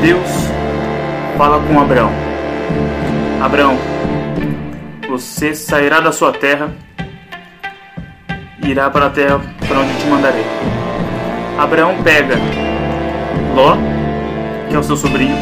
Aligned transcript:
Deus 0.00 0.28
fala 1.36 1.60
com 1.66 1.80
Abraão: 1.80 2.10
Abraão, 3.40 3.76
você 5.08 5.54
sairá 5.54 6.00
da 6.00 6.12
sua 6.12 6.32
terra 6.32 6.70
e 8.62 8.70
irá 8.70 8.90
para 8.90 9.06
a 9.06 9.10
terra 9.10 9.40
para 9.66 9.80
onde 9.80 9.98
te 9.98 10.06
mandarei. 10.06 10.44
Abraão 11.58 12.02
pega 12.02 12.36
Ló, 13.54 13.76
que 14.68 14.76
é 14.76 14.78
o 14.78 14.82
seu 14.82 14.96
sobrinho, 14.96 15.36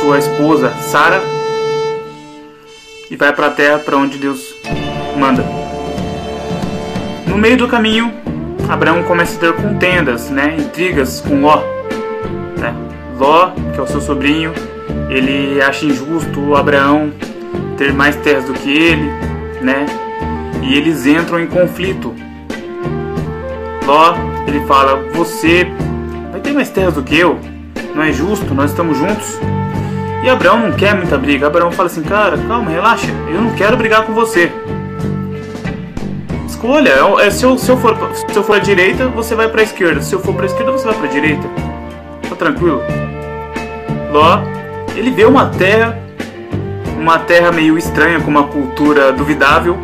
sua 0.00 0.18
esposa 0.18 0.70
Sara 0.80 1.20
e 3.10 3.16
vai 3.16 3.32
para 3.32 3.46
a 3.48 3.50
terra 3.50 3.78
para 3.78 3.96
onde 3.96 4.18
Deus 4.18 4.54
manda. 5.18 5.44
No 7.26 7.36
meio 7.36 7.56
do 7.56 7.68
caminho, 7.68 8.12
Abraão 8.68 9.02
começa 9.02 9.36
a 9.36 9.40
ter 9.40 9.52
contendas, 9.54 10.30
né, 10.30 10.56
intrigas 10.58 11.20
com 11.20 11.42
Ló. 11.42 11.81
Ló, 13.18 13.50
que 13.72 13.78
é 13.78 13.82
o 13.82 13.86
seu 13.86 14.00
sobrinho, 14.00 14.52
ele 15.08 15.60
acha 15.60 15.84
injusto 15.84 16.54
Abraão 16.54 17.12
ter 17.76 17.92
mais 17.92 18.16
terras 18.16 18.44
do 18.44 18.52
que 18.52 18.70
ele, 18.70 19.10
né? 19.60 19.86
E 20.62 20.74
eles 20.74 21.06
entram 21.06 21.40
em 21.40 21.46
conflito. 21.46 22.14
Ló, 23.86 24.14
ele 24.46 24.60
fala: 24.66 25.02
"Você 25.14 25.66
vai 26.30 26.40
ter 26.40 26.52
mais 26.52 26.70
terras 26.70 26.94
do 26.94 27.02
que 27.02 27.18
eu? 27.18 27.38
Não 27.94 28.02
é 28.02 28.12
justo, 28.12 28.54
nós 28.54 28.70
estamos 28.70 28.96
juntos." 28.96 29.38
E 30.24 30.28
Abraão 30.28 30.60
não 30.60 30.72
quer 30.72 30.94
muita 30.94 31.18
briga. 31.18 31.48
Abraão 31.48 31.72
fala 31.72 31.88
assim: 31.88 32.02
"Cara, 32.02 32.38
calma, 32.38 32.70
relaxa. 32.70 33.08
Eu 33.28 33.40
não 33.40 33.50
quero 33.52 33.76
brigar 33.76 34.06
com 34.06 34.12
você." 34.12 34.50
Escolha, 36.46 36.92
é, 37.20 37.28
se 37.28 37.44
eu, 37.44 37.58
se 37.58 37.68
eu 37.68 37.76
for 37.76 37.96
se 38.14 38.36
eu 38.36 38.44
for 38.44 38.56
à 38.56 38.58
direita, 38.60 39.08
você 39.08 39.34
vai 39.34 39.48
para 39.48 39.62
a 39.62 39.64
esquerda. 39.64 40.00
Se 40.00 40.14
eu 40.14 40.20
for 40.20 40.32
para 40.32 40.44
a 40.44 40.46
esquerda, 40.46 40.70
você 40.70 40.84
vai 40.86 40.94
para 40.94 41.06
a 41.06 41.10
direita. 41.10 41.71
Tá 42.32 42.36
tranquilo? 42.36 42.82
Ló, 44.10 44.40
ele 44.96 45.10
vê 45.10 45.26
uma 45.26 45.50
terra 45.50 45.98
uma 47.02 47.18
terra 47.18 47.50
meio 47.50 47.76
estranha, 47.76 48.20
com 48.20 48.30
uma 48.30 48.44
cultura 48.44 49.12
duvidável. 49.12 49.76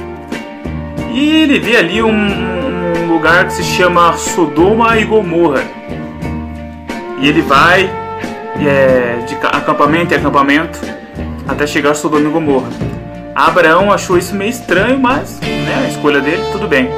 E 1.12 1.42
ele 1.42 1.58
vê 1.58 1.76
ali 1.76 2.02
um, 2.02 2.10
um 2.10 3.12
lugar 3.12 3.46
que 3.46 3.52
se 3.54 3.64
chama 3.64 4.12
Sodoma 4.14 4.96
e 4.98 5.04
Gomorra. 5.04 5.62
E 7.20 7.28
ele 7.28 7.42
vai 7.42 7.90
é, 8.64 9.18
de 9.26 9.34
acampamento 9.34 10.14
em 10.14 10.16
acampamento 10.16 10.78
até 11.46 11.66
chegar 11.66 11.90
a 11.90 11.94
Sodoma 11.94 12.28
e 12.28 12.32
Gomorra. 12.32 12.68
Abraão 13.34 13.92
achou 13.92 14.16
isso 14.16 14.34
meio 14.34 14.50
estranho, 14.50 14.98
mas 14.98 15.40
né, 15.40 15.84
a 15.84 15.88
escolha 15.88 16.20
dele, 16.20 16.42
tudo 16.52 16.68
bem. 16.68 16.88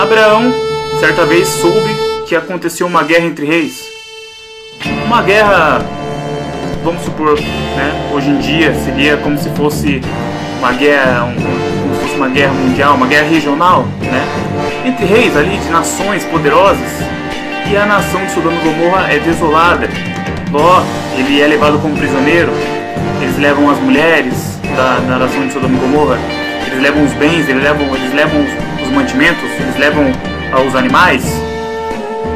Abraão, 0.00 0.52
certa 1.00 1.26
vez, 1.26 1.48
soube 1.48 2.11
que 2.26 2.36
aconteceu 2.36 2.86
uma 2.86 3.02
guerra 3.02 3.26
entre 3.26 3.46
reis. 3.46 3.84
Uma 5.04 5.22
guerra 5.22 5.84
vamos 6.82 7.02
supor, 7.04 7.38
né, 7.38 8.10
hoje 8.12 8.28
em 8.28 8.38
dia 8.38 8.74
seria 8.84 9.16
como 9.16 9.38
se 9.38 9.48
fosse 9.50 10.00
uma 10.58 10.72
guerra, 10.72 11.24
um, 11.24 11.34
como 11.34 11.94
se 11.94 12.00
fosse 12.02 12.16
uma 12.16 12.28
guerra 12.28 12.52
mundial, 12.52 12.94
uma 12.94 13.06
guerra 13.06 13.28
regional, 13.28 13.86
né, 14.00 14.24
entre 14.84 15.04
reis 15.04 15.36
ali 15.36 15.56
de 15.58 15.68
nações 15.70 16.24
poderosas. 16.24 16.90
E 17.70 17.76
a 17.76 17.86
nação 17.86 18.24
de 18.26 18.32
Sodoma 18.32 18.56
e 18.56 18.64
Gomorra 18.64 19.12
é 19.12 19.18
desolada. 19.20 19.88
Ló, 20.50 20.82
ele 21.16 21.40
é 21.40 21.46
levado 21.46 21.78
como 21.78 21.96
prisioneiro. 21.96 22.50
Eles 23.20 23.38
levam 23.38 23.70
as 23.70 23.78
mulheres 23.78 24.58
da, 24.76 24.98
da 24.98 25.18
nação 25.18 25.46
de 25.46 25.52
Sodoma 25.52 25.76
e 25.76 25.80
Gomorra. 25.80 26.18
Eles 26.66 26.82
levam 26.82 27.04
os 27.04 27.12
bens, 27.14 27.48
eles 27.48 27.62
levam, 27.62 27.86
eles 27.94 28.12
levam 28.12 28.40
os, 28.42 28.82
os 28.82 28.92
mantimentos, 28.92 29.44
eles 29.60 29.78
levam 29.78 30.12
os 30.66 30.74
animais. 30.74 31.41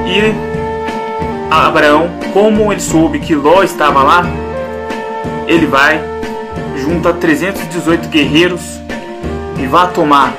E 0.07 0.57
Abraão, 1.51 2.11
como 2.33 2.73
ele 2.73 2.81
soube 2.81 3.19
que 3.21 3.35
Ló 3.35 3.63
estava 3.63 4.03
lá, 4.03 4.25
ele 5.47 5.67
vai, 5.67 6.01
junta 6.77 7.13
318 7.13 8.09
guerreiros 8.09 8.81
e 9.59 9.67
vai 9.67 9.91
tomar. 9.93 10.35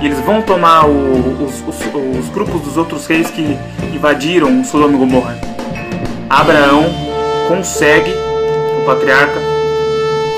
Eles 0.00 0.20
vão 0.20 0.40
tomar 0.42 0.86
o, 0.86 1.44
os, 1.44 1.60
os, 1.66 1.76
os, 2.18 2.28
grupos 2.30 2.60
dos 2.62 2.76
outros 2.76 3.06
reis 3.06 3.28
que 3.30 3.58
invadiram 3.92 4.62
Sodoma 4.64 4.94
e 4.94 4.96
Gomorra. 4.96 5.36
Abraão 6.30 6.84
consegue, 7.48 8.12
o 8.80 8.86
patriarca, 8.86 9.40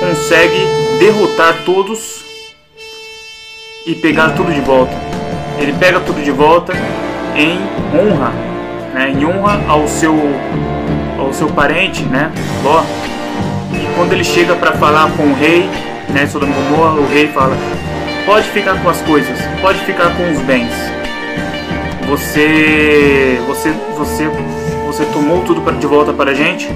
consegue 0.01 0.67
derrotar 0.99 1.63
todos 1.67 2.25
e 3.87 3.95
pegar 3.95 4.31
tudo 4.31 4.53
de 4.53 4.61
volta. 4.61 4.95
Ele 5.59 5.75
pega 5.75 6.01
tudo 6.01 6.23
de 6.23 6.31
volta 6.31 6.73
em 7.37 7.59
honra 7.95 8.50
né, 8.93 9.11
em 9.11 9.25
honra 9.25 9.61
ao 9.69 9.87
seu, 9.87 10.15
ao 11.19 11.33
seu 11.33 11.49
parente, 11.49 12.03
né, 12.05 12.31
Ló. 12.62 12.83
E 13.73 13.95
quando 13.97 14.12
ele 14.12 14.25
chega 14.25 14.55
para 14.55 14.73
falar 14.73 15.11
com 15.17 15.25
o 15.25 15.34
rei, 15.34 15.69
né, 16.09 16.27
Sodoma 16.27 16.53
e 16.53 16.71
Gomorra, 16.71 17.01
o 17.01 17.06
rei 17.06 17.28
fala: 17.28 17.56
pode 18.27 18.49
ficar 18.49 18.81
com 18.83 18.89
as 18.89 19.01
coisas, 19.03 19.39
pode 19.61 19.78
ficar 19.81 20.15
com 20.17 20.31
os 20.31 20.41
bens. 20.41 20.73
Você, 22.09 23.41
você, 23.47 23.73
você, 23.97 24.28
você 24.87 25.05
tomou 25.12 25.43
tudo 25.45 25.61
de 25.78 25.87
volta 25.87 26.12
para 26.12 26.33
a 26.33 26.34
gente, 26.34 26.69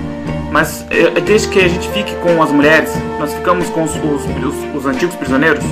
mas 0.53 0.87
é, 0.91 1.21
desde 1.21 1.49
que 1.49 1.59
a 1.59 1.69
gente 1.69 1.89
fique 1.89 2.15
com 2.17 2.41
as 2.41 2.53
mulheres, 2.53 2.91
nós 3.19 3.35
ficamos 3.35 3.69
com 3.71 3.83
os, 3.83 3.93
os, 3.97 4.77
os 4.77 4.87
antigos 4.87 5.17
prisioneiros. 5.17 5.65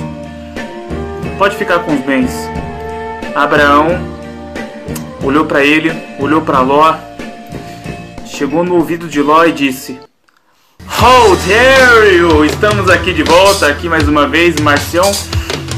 Pode 1.37 1.55
ficar 1.55 1.79
com 1.79 1.93
os 1.93 2.01
bens. 2.01 2.31
Abraão 3.33 3.97
olhou 5.23 5.45
para 5.45 5.63
ele, 5.63 5.91
olhou 6.19 6.41
para 6.41 6.59
Ló, 6.59 6.95
chegou 8.25 8.63
no 8.63 8.75
ouvido 8.75 9.07
de 9.07 9.21
Ló 9.21 9.45
e 9.45 9.51
disse: 9.53 9.99
How 11.01 11.35
dare 11.47 12.15
you! 12.15 12.45
Estamos 12.45 12.89
aqui 12.89 13.13
de 13.13 13.23
volta, 13.23 13.67
aqui 13.67 13.87
mais 13.87 14.07
uma 14.07 14.27
vez, 14.27 14.59
Marcião, 14.59 15.09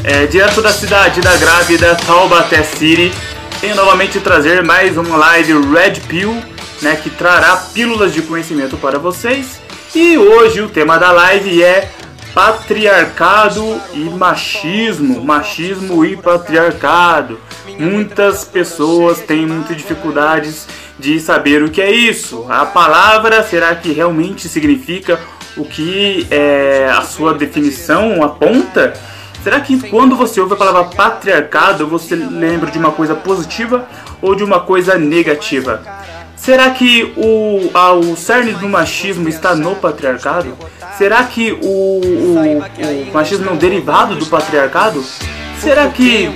é, 0.04 0.26
direto 0.26 0.62
da 0.62 0.72
cidade 0.72 1.22
da 1.22 1.38
grávida 1.38 1.96
Taubaté 2.08 2.64
City. 2.64 3.14
Venho 3.62 3.76
novamente 3.76 4.20
trazer 4.20 4.64
mais 4.64 4.98
uma 4.98 5.16
live 5.16 5.54
Red 5.74 6.02
Pill, 6.08 6.36
né, 6.82 6.96
que 7.02 7.10
trará 7.10 7.56
pílulas 7.56 8.14
de 8.14 8.22
conhecimento 8.22 8.76
para 8.78 9.00
vocês. 9.00 9.62
E 9.94 10.18
hoje 10.18 10.62
o 10.62 10.68
tema 10.68 10.98
da 10.98 11.12
live 11.12 11.64
é 11.64 11.90
patriarcado 12.36 13.82
e 13.94 14.04
machismo, 14.10 15.24
machismo 15.24 16.04
e 16.04 16.18
patriarcado. 16.18 17.40
Muitas 17.80 18.44
pessoas 18.44 19.22
têm 19.22 19.46
muitas 19.46 19.78
dificuldades 19.78 20.68
de 21.00 21.18
saber 21.22 21.64
o 21.64 21.72
que 21.72 21.82
é 21.82 21.90
isso. 21.90 22.46
A 22.50 22.66
palavra 22.66 23.42
será 23.42 23.74
que 23.74 23.94
realmente 23.94 24.50
significa 24.50 25.18
o 25.56 25.64
que 25.64 26.28
é, 26.30 26.92
a 26.94 27.02
sua 27.04 27.34
definição 27.34 28.22
aponta? 28.22 28.94
Será 29.42 29.62
que 29.62 29.90
quando 29.90 30.18
você 30.18 30.42
ouve 30.42 30.56
a 30.56 30.58
palavra 30.58 30.84
patriarcado 30.86 31.88
você 31.88 32.16
lembra 32.16 32.70
de 32.70 32.78
uma 32.78 32.92
coisa 32.92 33.16
positiva 33.16 33.88
ou 34.22 34.36
de 34.36 34.44
uma 34.44 34.60
coisa 34.60 34.98
negativa? 34.98 35.82
Será 36.46 36.70
que 36.70 37.12
o, 37.18 37.72
a, 37.74 37.94
o 37.94 38.16
cerne 38.16 38.54
do 38.54 38.70
machismo 38.70 39.28
está 39.28 39.56
no 39.56 39.76
patriarcado? 39.78 40.56
Será 40.96 41.24
que 41.24 41.52
o, 41.52 41.58
o, 41.66 43.10
o 43.10 43.12
machismo 43.12 43.50
é 43.50 43.52
um 43.52 43.58
derivado 43.58 44.16
do 44.16 44.28
patriarcado? 44.28 45.04
Será 45.60 45.88
que 45.90 46.30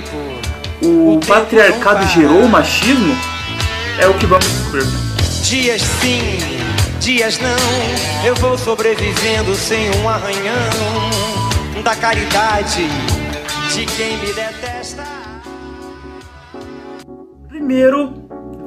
o 0.82 1.20
patriarcado 1.24 2.04
gerou 2.08 2.40
o 2.40 2.48
machismo? 2.48 3.16
É 4.00 4.08
o 4.08 4.14
que 4.14 4.26
vamos 4.26 4.48
descobrir. 4.48 4.82
Dias 5.44 5.80
sim, 5.80 6.38
dias 6.98 7.38
não, 7.38 8.26
eu 8.26 8.34
vou 8.34 8.58
sobrevivendo 8.58 9.54
sem 9.54 9.92
um 10.00 10.08
arranhão 10.08 11.84
da 11.84 11.94
caridade 11.94 12.88
de 13.72 13.86
quem 13.86 14.16
me 14.16 14.32
detesta. 14.32 15.04
Primeiro, 17.48 18.19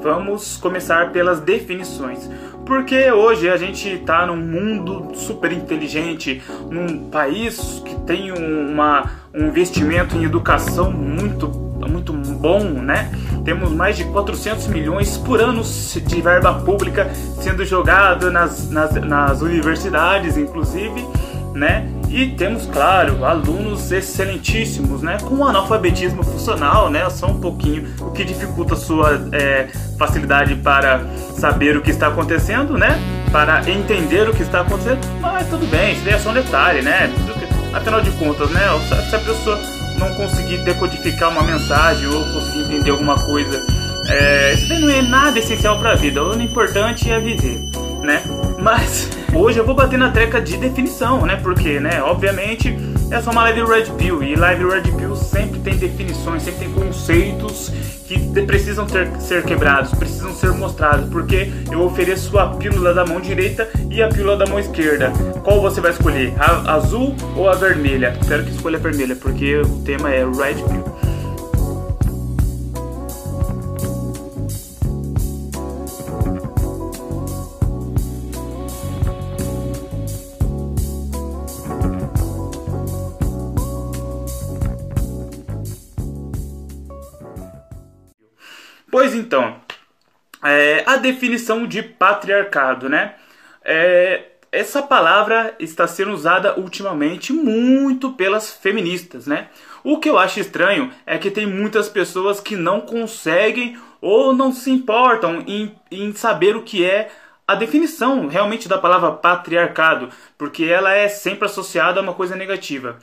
Vamos 0.03 0.57
começar 0.57 1.13
pelas 1.13 1.39
definições. 1.39 2.29
Porque 2.65 3.09
hoje 3.09 3.49
a 3.49 3.55
gente 3.55 3.87
está 3.87 4.25
num 4.25 4.35
mundo 4.35 5.15
super 5.15 5.51
inteligente, 5.51 6.43
num 6.69 7.09
país 7.09 7.81
que 7.85 7.95
tem 8.01 8.31
uma, 8.33 9.09
um 9.33 9.47
investimento 9.47 10.17
em 10.17 10.25
educação 10.25 10.91
muito, 10.91 11.47
muito 11.47 12.11
bom, 12.11 12.63
né? 12.63 13.11
Temos 13.45 13.71
mais 13.71 13.95
de 13.95 14.03
400 14.03 14.67
milhões 14.67 15.17
por 15.17 15.39
ano 15.39 15.61
de 15.63 16.21
verba 16.21 16.53
pública 16.53 17.09
sendo 17.41 17.65
jogado 17.65 18.29
nas, 18.29 18.69
nas, 18.69 18.93
nas 18.95 19.41
universidades, 19.41 20.37
inclusive, 20.37 21.05
né? 21.53 21.89
E 22.13 22.27
temos, 22.27 22.67
claro, 22.67 23.25
alunos 23.25 23.91
excelentíssimos, 23.91 25.01
né? 25.01 25.17
Com 25.19 25.43
analfabetismo 25.43 26.23
funcional, 26.23 26.87
né? 26.87 27.09
Só 27.09 27.25
um 27.25 27.39
pouquinho, 27.39 27.87
o 28.01 28.11
que 28.11 28.23
dificulta 28.23 28.75
sua 28.75 29.19
é, 29.31 29.67
facilidade 29.97 30.53
para 30.57 31.01
saber 31.35 31.75
o 31.75 31.81
que 31.81 31.89
está 31.89 32.09
acontecendo, 32.09 32.77
né? 32.77 32.99
Para 33.31 33.67
entender 33.67 34.29
o 34.29 34.33
que 34.33 34.43
está 34.43 34.61
acontecendo. 34.61 34.99
Mas 35.19 35.47
tudo 35.49 35.65
bem, 35.65 35.93
isso 35.93 36.07
é 36.07 36.19
só 36.19 36.29
um 36.29 36.33
detalhe, 36.33 36.83
né? 36.83 37.11
Afinal 37.73 37.99
de 37.99 38.11
contas, 38.11 38.51
né? 38.51 38.61
Se 39.09 39.15
a 39.15 39.19
pessoa 39.19 39.59
não 39.97 40.13
conseguir 40.13 40.57
decodificar 40.59 41.31
uma 41.31 41.41
mensagem 41.41 42.07
ou 42.07 42.23
conseguir 42.31 42.75
entender 42.75 42.91
alguma 42.91 43.15
coisa 43.25 43.59
É, 44.07 44.53
isso 44.53 44.67
daí 44.67 44.81
não 44.81 44.89
é 44.89 45.01
nada 45.01 45.39
essencial 45.39 45.79
para 45.79 45.93
a 45.93 45.95
vida, 45.95 46.21
o 46.23 46.39
importante 46.39 47.09
é 47.09 47.19
viver, 47.19 47.59
né? 48.01 48.21
Mas 48.63 49.09
hoje 49.35 49.59
eu 49.59 49.65
vou 49.65 49.75
bater 49.75 49.99
na 49.99 50.09
treca 50.09 50.41
de 50.41 50.55
definição, 50.55 51.25
né? 51.25 51.35
Porque, 51.35 51.81
né, 51.81 52.01
obviamente 52.01 52.73
é 53.11 53.21
só 53.21 53.31
uma 53.31 53.43
live 53.43 53.65
Red 53.65 53.91
Pill 53.97 54.23
e 54.23 54.35
live 54.35 54.63
Red 54.63 54.91
Pill 54.97 55.15
sempre 55.15 55.59
tem 55.59 55.75
definições, 55.75 56.43
sempre 56.43 56.65
tem 56.65 56.73
conceitos 56.73 57.69
que 58.07 58.17
precisam 58.43 58.85
ter, 58.85 59.09
ser 59.19 59.43
quebrados, 59.43 59.93
precisam 59.93 60.33
ser 60.33 60.51
mostrados, 60.51 61.09
porque 61.09 61.51
eu 61.71 61.81
ofereço 61.81 62.37
a 62.39 62.47
pílula 62.55 62.93
da 62.93 63.05
mão 63.05 63.19
direita 63.19 63.69
e 63.89 64.01
a 64.01 64.07
pílula 64.07 64.37
da 64.37 64.45
mão 64.45 64.59
esquerda. 64.59 65.11
Qual 65.43 65.61
você 65.61 65.81
vai 65.81 65.91
escolher? 65.91 66.33
A 66.39 66.73
azul 66.73 67.15
ou 67.35 67.49
a 67.49 67.55
vermelha? 67.55 68.17
Espero 68.19 68.43
que 68.43 68.51
escolha 68.51 68.77
a 68.77 68.81
vermelha, 68.81 69.15
porque 69.15 69.57
o 69.57 69.81
tema 69.83 70.09
é 70.09 70.23
Red 70.23 70.55
Pill. 70.55 70.92
Pois 88.93 89.15
então, 89.15 89.55
é, 90.43 90.83
a 90.85 90.97
definição 90.97 91.65
de 91.65 91.81
patriarcado, 91.81 92.87
né? 92.87 93.15
É, 93.65 94.25
essa 94.51 94.83
palavra 94.83 95.55
está 95.59 95.87
sendo 95.87 96.11
usada 96.11 96.59
ultimamente 96.59 97.33
muito 97.33 98.11
pelas 98.11 98.53
feministas, 98.53 99.25
né? 99.25 99.47
O 99.83 99.97
que 99.97 100.07
eu 100.07 100.19
acho 100.19 100.39
estranho 100.39 100.91
é 101.07 101.17
que 101.17 101.31
tem 101.31 101.47
muitas 101.47 101.89
pessoas 101.89 102.39
que 102.39 102.55
não 102.55 102.81
conseguem 102.81 103.79
ou 103.99 104.31
não 104.31 104.53
se 104.53 104.69
importam 104.69 105.43
em, 105.47 105.75
em 105.89 106.13
saber 106.13 106.55
o 106.55 106.61
que 106.61 106.85
é 106.85 107.09
a 107.47 107.55
definição 107.55 108.27
realmente 108.27 108.69
da 108.69 108.77
palavra 108.77 109.13
patriarcado, 109.13 110.09
porque 110.37 110.65
ela 110.65 110.93
é 110.93 111.07
sempre 111.07 111.47
associada 111.47 111.99
a 111.99 112.03
uma 112.03 112.13
coisa 112.13 112.35
negativa. 112.35 112.99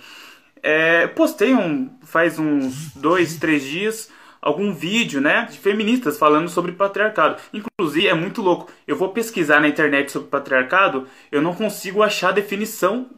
É, 0.62 1.08
postei 1.08 1.52
um, 1.52 1.90
faz 2.04 2.38
uns 2.38 2.94
dois, 2.94 3.38
três 3.38 3.64
dias 3.64 4.08
algum 4.40 4.72
vídeo, 4.72 5.20
né, 5.20 5.46
de 5.50 5.58
feministas 5.58 6.18
falando 6.18 6.48
sobre 6.48 6.72
patriarcado. 6.72 7.36
Inclusive, 7.52 8.08
é 8.08 8.14
muito 8.14 8.40
louco. 8.40 8.70
Eu 8.86 8.96
vou 8.96 9.10
pesquisar 9.10 9.60
na 9.60 9.68
internet 9.68 10.10
sobre 10.10 10.28
patriarcado, 10.28 11.06
eu 11.30 11.42
não 11.42 11.54
consigo 11.54 12.02
achar 12.02 12.28
a 12.30 12.32
definição 12.32 13.08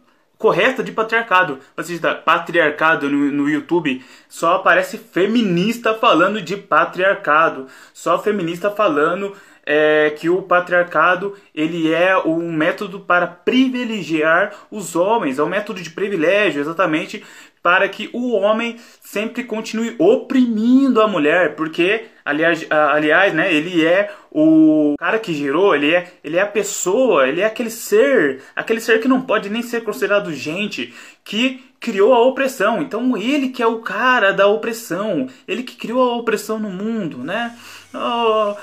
correta 0.42 0.82
de 0.82 0.90
patriarcado. 0.90 1.60
Você 1.76 1.94
está 1.94 2.16
patriarcado 2.16 3.08
no, 3.08 3.30
no 3.30 3.48
YouTube, 3.48 4.04
só 4.28 4.56
aparece 4.56 4.98
feminista 4.98 5.94
falando 5.94 6.42
de 6.42 6.56
patriarcado, 6.56 7.68
só 7.94 8.20
feminista 8.20 8.68
falando 8.68 9.36
é, 9.64 10.10
que 10.10 10.28
o 10.28 10.42
patriarcado 10.42 11.36
ele 11.54 11.92
é 11.92 12.16
um 12.18 12.52
método 12.52 13.00
para 13.00 13.26
privilegiar 13.26 14.52
os 14.70 14.96
homens, 14.96 15.38
é 15.38 15.42
um 15.42 15.48
método 15.48 15.80
de 15.80 15.90
privilégio, 15.90 16.60
exatamente 16.60 17.22
para 17.62 17.88
que 17.88 18.10
o 18.12 18.32
homem 18.32 18.76
sempre 19.00 19.44
continue 19.44 19.94
oprimindo 19.98 21.00
a 21.00 21.06
mulher, 21.06 21.54
porque 21.54 22.06
aliás, 22.24 22.66
aliás, 22.68 23.32
né, 23.32 23.54
ele 23.54 23.86
é 23.86 24.10
o 24.32 24.94
cara 24.98 25.18
que 25.18 25.32
gerou, 25.32 25.74
ele 25.74 25.94
é, 25.94 26.12
ele 26.24 26.36
é 26.36 26.42
a 26.42 26.46
pessoa, 26.46 27.28
ele 27.28 27.40
é 27.40 27.44
aquele 27.44 27.70
ser, 27.70 28.42
aquele 28.56 28.80
ser 28.80 29.00
que 29.00 29.06
não 29.06 29.22
pode 29.22 29.48
nem 29.48 29.62
ser 29.62 29.82
considerado 29.84 30.32
gente, 30.32 30.92
que 31.24 31.71
criou 31.82 32.14
a 32.14 32.24
opressão. 32.24 32.80
Então 32.80 33.16
ele 33.16 33.48
que 33.48 33.62
é 33.62 33.66
o 33.66 33.80
cara 33.80 34.32
da 34.32 34.46
opressão, 34.46 35.28
ele 35.46 35.64
que 35.64 35.76
criou 35.76 36.10
a 36.10 36.16
opressão 36.16 36.58
no 36.58 36.70
mundo, 36.70 37.18
né? 37.18 37.58
Oh, 37.92 38.54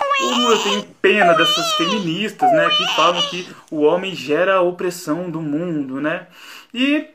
eu 0.52 0.64
tenho 0.64 0.84
pena 1.02 1.34
dessas 1.34 1.74
feministas, 1.74 2.52
né, 2.52 2.68
que 2.68 2.96
falam 2.96 3.22
que 3.30 3.48
o 3.70 3.82
homem 3.82 4.16
gera 4.16 4.56
a 4.56 4.62
opressão 4.62 5.30
do 5.30 5.40
mundo, 5.40 6.02
né? 6.02 6.26
E 6.74 7.06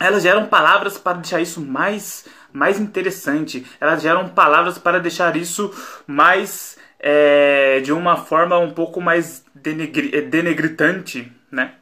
elas 0.00 0.22
geram 0.22 0.46
palavras 0.46 0.98
para 0.98 1.18
deixar 1.18 1.40
isso 1.40 1.60
mais, 1.60 2.24
mais 2.52 2.80
interessante. 2.80 3.64
Elas 3.80 4.02
geram 4.02 4.28
palavras 4.30 4.78
para 4.78 4.98
deixar 4.98 5.36
isso 5.36 5.72
mais 6.06 6.78
é, 6.98 7.80
de 7.80 7.92
uma 7.92 8.16
forma 8.16 8.58
um 8.58 8.70
pouco 8.70 9.00
mais 9.00 9.44
denegri 9.54 10.10
é, 10.14 10.22
denegritante, 10.22 11.30
né? 11.52 11.74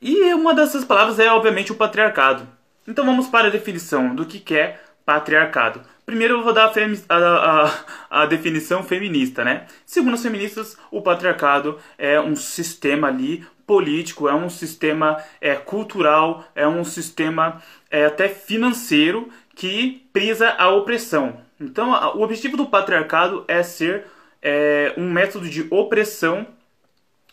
E 0.00 0.32
uma 0.34 0.54
dessas 0.54 0.84
palavras 0.84 1.18
é 1.18 1.30
obviamente 1.30 1.72
o 1.72 1.76
patriarcado. 1.76 2.46
Então 2.86 3.04
vamos 3.04 3.26
para 3.26 3.48
a 3.48 3.50
definição 3.50 4.14
do 4.14 4.24
que 4.24 4.56
é 4.56 4.80
patriarcado. 5.04 5.80
Primeiro 6.06 6.34
eu 6.34 6.42
vou 6.42 6.52
dar 6.52 6.66
a, 6.66 7.14
a, 7.14 7.64
a, 7.66 8.22
a, 8.22 8.26
definição 8.26 8.82
feminista, 8.82 9.44
né? 9.44 9.66
Segundo 9.84 10.14
as 10.14 10.22
feministas, 10.22 10.76
o 10.90 11.02
patriarcado 11.02 11.78
é 11.98 12.18
um 12.20 12.34
sistema 12.34 13.08
ali 13.08 13.46
político, 13.66 14.28
é 14.28 14.34
um 14.34 14.48
sistema 14.48 15.22
é, 15.40 15.54
cultural, 15.54 16.44
é 16.54 16.66
um 16.66 16.84
sistema 16.84 17.60
é, 17.90 18.06
até 18.06 18.28
financeiro 18.28 19.28
que 19.54 20.08
prisa 20.12 20.54
a 20.56 20.70
opressão. 20.70 21.40
Então, 21.60 21.90
o 22.16 22.22
objetivo 22.22 22.56
do 22.56 22.66
patriarcado 22.66 23.44
é 23.46 23.62
ser 23.62 24.06
é, 24.40 24.94
um 24.96 25.10
método 25.10 25.48
de 25.48 25.66
opressão 25.70 26.46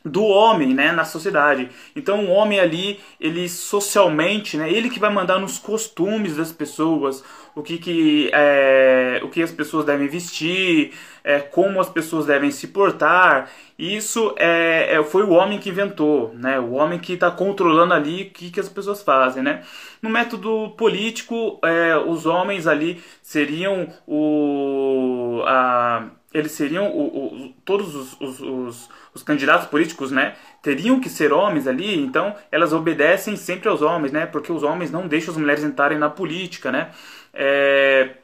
do 0.05 0.23
homem, 0.23 0.73
né, 0.73 0.91
na 0.91 1.03
sociedade. 1.03 1.67
Então 1.95 2.25
o 2.25 2.29
homem 2.29 2.59
ali, 2.59 2.99
ele 3.19 3.49
socialmente, 3.49 4.55
né, 4.55 4.71
ele 4.71 4.89
que 4.89 4.99
vai 4.99 5.11
mandar 5.11 5.39
nos 5.39 5.57
costumes 5.57 6.37
das 6.37 6.51
pessoas, 6.51 7.23
o 7.55 7.63
que 7.63 7.77
que, 7.77 8.29
é, 8.33 9.19
o 9.23 9.29
que 9.29 9.41
as 9.41 9.51
pessoas 9.51 9.85
devem 9.85 10.07
vestir, 10.07 10.93
é, 11.23 11.39
como 11.39 11.79
as 11.81 11.89
pessoas 11.89 12.25
devem 12.27 12.51
se 12.51 12.67
portar. 12.67 13.49
Isso 13.79 14.33
é, 14.37 14.95
é 14.95 15.03
foi 15.03 15.23
o 15.23 15.31
homem 15.31 15.57
que 15.59 15.69
inventou, 15.69 16.33
né, 16.35 16.59
o 16.59 16.73
homem 16.73 16.99
que 16.99 17.13
está 17.13 17.31
controlando 17.31 17.93
ali 17.93 18.23
o 18.23 18.29
que 18.29 18.51
que 18.51 18.59
as 18.59 18.69
pessoas 18.69 19.01
fazem, 19.01 19.41
né. 19.41 19.63
No 20.01 20.09
método 20.09 20.71
político, 20.77 21.59
é, 21.63 21.97
os 21.97 22.27
homens 22.27 22.67
ali 22.67 23.01
seriam 23.23 23.87
o 24.07 25.41
a 25.47 26.09
eles 26.35 26.51
seriam 26.51 26.89
o, 26.89 27.45
o, 27.45 27.53
todos 27.63 27.95
os, 27.95 28.19
os, 28.19 28.39
os, 28.41 28.89
os, 29.13 29.23
candidatos 29.23 29.67
políticos, 29.67 30.11
né, 30.11 30.35
teriam 30.61 30.99
que 30.99 31.07
ser 31.07 31.31
homens 31.31 31.65
ali, 31.65 31.97
então 31.97 32.35
elas 32.51 32.73
obedecem 32.73 33.37
sempre 33.37 33.69
aos 33.69 33.81
homens, 33.81 34.11
né, 34.11 34.25
porque 34.25 34.51
os 34.51 34.61
homens 34.61 34.91
não 34.91 35.07
deixam 35.07 35.31
as 35.31 35.39
mulheres 35.39 35.63
entrarem 35.63 35.97
na 35.97 36.09
política, 36.09 36.73
né, 36.73 36.91
é, 37.33 38.17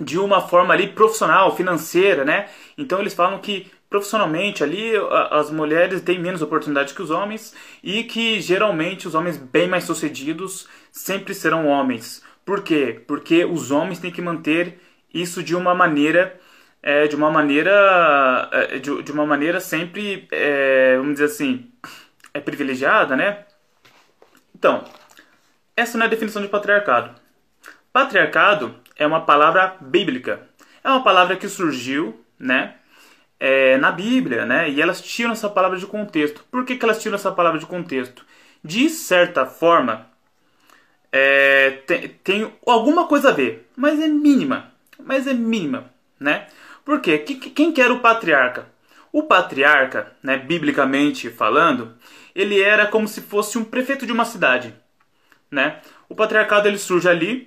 de 0.00 0.18
uma 0.18 0.40
forma 0.40 0.74
ali 0.74 0.88
profissional, 0.88 1.54
financeira, 1.54 2.24
né, 2.24 2.48
então 2.76 2.98
eles 2.98 3.14
falam 3.14 3.38
que 3.38 3.70
profissionalmente 3.88 4.64
ali 4.64 4.92
as 5.30 5.48
mulheres 5.48 6.02
têm 6.02 6.18
menos 6.18 6.42
oportunidade 6.42 6.92
que 6.92 7.00
os 7.00 7.10
homens 7.10 7.54
e 7.82 8.02
que 8.02 8.40
geralmente 8.40 9.06
os 9.06 9.14
homens 9.14 9.36
bem 9.36 9.68
mais 9.68 9.84
sucedidos 9.84 10.68
sempre 10.90 11.32
serão 11.34 11.66
homens. 11.68 12.22
Por 12.44 12.62
quê? 12.62 13.00
Porque 13.06 13.44
os 13.46 13.70
homens 13.70 13.98
têm 13.98 14.10
que 14.10 14.20
manter 14.20 14.78
isso 15.14 15.42
de 15.42 15.56
uma 15.56 15.74
maneira 15.74 16.38
é, 16.82 17.06
de 17.06 17.16
uma 17.16 17.30
maneira 17.30 18.48
é, 18.52 18.78
de, 18.78 19.02
de 19.02 19.12
uma 19.12 19.26
maneira 19.26 19.60
sempre 19.60 20.28
é, 20.30 20.96
vamos 20.96 21.14
dizer 21.14 21.26
assim 21.26 21.70
é 22.32 22.40
privilegiada 22.40 23.16
né? 23.16 23.44
Então 24.54 24.84
essa 25.76 25.96
não 25.96 26.04
é 26.04 26.06
a 26.06 26.10
definição 26.10 26.42
de 26.42 26.48
patriarcado. 26.48 27.14
Patriarcado 27.92 28.74
é 28.96 29.06
uma 29.06 29.20
palavra 29.20 29.76
bíblica. 29.80 30.48
É 30.82 30.88
uma 30.88 31.04
palavra 31.04 31.36
que 31.36 31.48
surgiu 31.48 32.24
né 32.38 32.74
é, 33.38 33.76
na 33.78 33.92
Bíblia 33.92 34.44
né 34.44 34.68
e 34.70 34.80
elas 34.80 35.00
tiram 35.00 35.32
essa 35.32 35.48
palavra 35.48 35.78
de 35.78 35.86
contexto. 35.86 36.44
Por 36.50 36.64
que, 36.64 36.76
que 36.76 36.84
elas 36.84 37.00
tiram 37.02 37.16
essa 37.16 37.32
palavra 37.32 37.58
de 37.58 37.66
contexto? 37.66 38.24
De 38.62 38.88
certa 38.88 39.46
forma 39.46 40.06
é, 41.12 41.70
tem, 41.86 42.08
tem 42.08 42.52
alguma 42.66 43.06
coisa 43.06 43.30
a 43.30 43.32
ver 43.32 43.68
mas 43.76 44.00
é 44.00 44.08
mínima 44.08 44.72
mas 44.98 45.26
é 45.26 45.32
mínima 45.32 45.90
né 46.20 46.46
por 46.88 47.02
quê? 47.02 47.18
Quem 47.18 47.70
que 47.70 47.82
era 47.82 47.92
o 47.92 48.00
patriarca? 48.00 48.66
O 49.12 49.24
patriarca, 49.24 50.10
né, 50.22 50.38
biblicamente 50.38 51.28
falando, 51.28 51.94
ele 52.34 52.62
era 52.62 52.86
como 52.86 53.06
se 53.06 53.20
fosse 53.20 53.58
um 53.58 53.64
prefeito 53.64 54.06
de 54.06 54.12
uma 54.12 54.24
cidade. 54.24 54.74
Né? 55.50 55.82
O 56.08 56.14
patriarcado 56.14 56.66
ele 56.66 56.78
surge 56.78 57.06
ali 57.06 57.46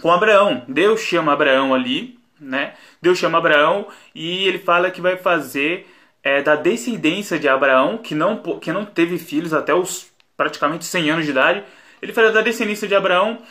com 0.00 0.10
Abraão. 0.10 0.64
Deus 0.66 1.02
chama 1.02 1.34
Abraão 1.34 1.74
ali, 1.74 2.18
né? 2.40 2.72
Deus 3.02 3.18
chama 3.18 3.36
Abraão 3.36 3.88
e 4.14 4.48
ele 4.48 4.58
fala 4.58 4.90
que 4.90 5.02
vai 5.02 5.18
fazer 5.18 5.86
é, 6.22 6.40
da 6.40 6.56
descendência 6.56 7.38
de 7.38 7.50
Abraão, 7.50 7.98
que 7.98 8.14
não, 8.14 8.38
que 8.58 8.72
não 8.72 8.86
teve 8.86 9.18
filhos 9.18 9.52
até 9.52 9.74
os 9.74 10.10
praticamente 10.34 10.86
100 10.86 11.10
anos 11.10 11.24
de 11.26 11.30
idade, 11.30 11.62
ele 12.00 12.14
fala 12.14 12.32
da 12.32 12.40
descendência 12.40 12.88
de 12.88 12.94
Abraão 12.94 13.42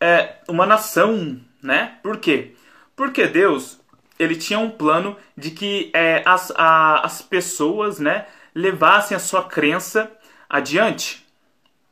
é, 0.00 0.36
uma 0.48 0.64
nação, 0.64 1.38
né? 1.62 1.98
Por 2.02 2.16
quê? 2.16 2.54
Porque 2.96 3.26
Deus 3.26 3.81
ele 4.22 4.36
tinha 4.36 4.58
um 4.58 4.70
plano 4.70 5.16
de 5.36 5.50
que 5.50 5.90
é, 5.94 6.22
as, 6.24 6.52
a, 6.56 7.04
as 7.04 7.22
pessoas 7.22 7.98
né, 7.98 8.26
levassem 8.54 9.16
a 9.16 9.20
sua 9.20 9.44
crença 9.44 10.10
adiante. 10.48 11.26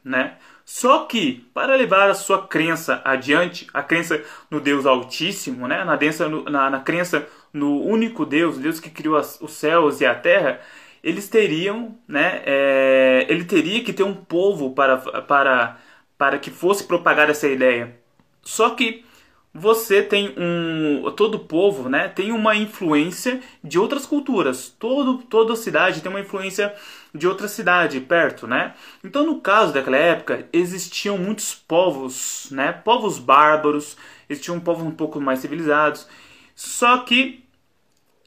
Né? 0.05 0.37
Só 0.65 1.05
que, 1.07 1.45
para 1.53 1.75
levar 1.75 2.09
a 2.09 2.15
sua 2.15 2.47
crença 2.47 3.03
adiante, 3.05 3.67
a 3.75 3.83
crença 3.83 4.23
no 4.51 4.61
Deus 4.61 4.87
Altíssimo, 4.87 5.67
né, 5.67 5.85
na, 5.85 5.97
densa, 5.97 6.29
na, 6.29 6.71
na 6.71 6.81
crença 6.81 7.27
no 7.53 7.83
único 7.83 8.25
Deus, 8.25 8.57
Deus 8.57 8.79
que 8.79 8.89
criou 8.89 9.17
as, 9.17 9.41
os 9.41 9.53
céus 9.53 10.01
e 10.01 10.07
a 10.07 10.15
terra, 10.15 10.61
eles 11.03 11.29
teriam, 11.29 11.99
né, 12.07 12.43
é, 12.47 13.27
ele 13.29 13.45
teria 13.45 13.83
que 13.83 13.93
ter 13.93 14.05
um 14.05 14.15
povo 14.15 14.73
para, 14.73 14.99
para, 14.99 15.79
para 16.17 16.39
que 16.39 16.51
fosse 16.51 16.85
propagar 16.85 17.29
essa 17.29 17.49
ideia. 17.49 17.97
Só 18.43 18.71
que 18.71 19.05
você 19.53 20.03
tem 20.03 20.33
um 20.39 21.11
todo 21.17 21.41
povo, 21.41 21.89
né, 21.89 22.09
tem 22.09 22.31
uma 22.31 22.55
influência 22.55 23.41
de 23.63 23.79
outras 23.79 24.07
culturas. 24.07 24.69
Todo 24.79 25.19
toda 25.25 25.57
cidade 25.57 26.01
tem 26.01 26.11
uma 26.11 26.21
influência 26.21 26.75
de 27.13 27.27
outra 27.27 27.49
cidade 27.49 28.01
perto, 28.01 28.47
né? 28.47 28.75
Então, 29.05 29.27
no 29.27 29.41
caso 29.41 29.73
daquela 29.73 29.97
época, 29.97 30.49
existiam 30.53 31.19
muitos 31.19 31.55
povos, 31.55 32.49
né, 32.53 32.73
povos 32.73 33.19
bárbaros, 33.19 33.97
existiam 34.29 34.61
povos 34.61 34.85
um 34.85 34.93
pouco 34.93 35.21
mais 35.21 35.41
civilizados. 35.41 36.07
Só 36.55 36.99
que 36.99 37.45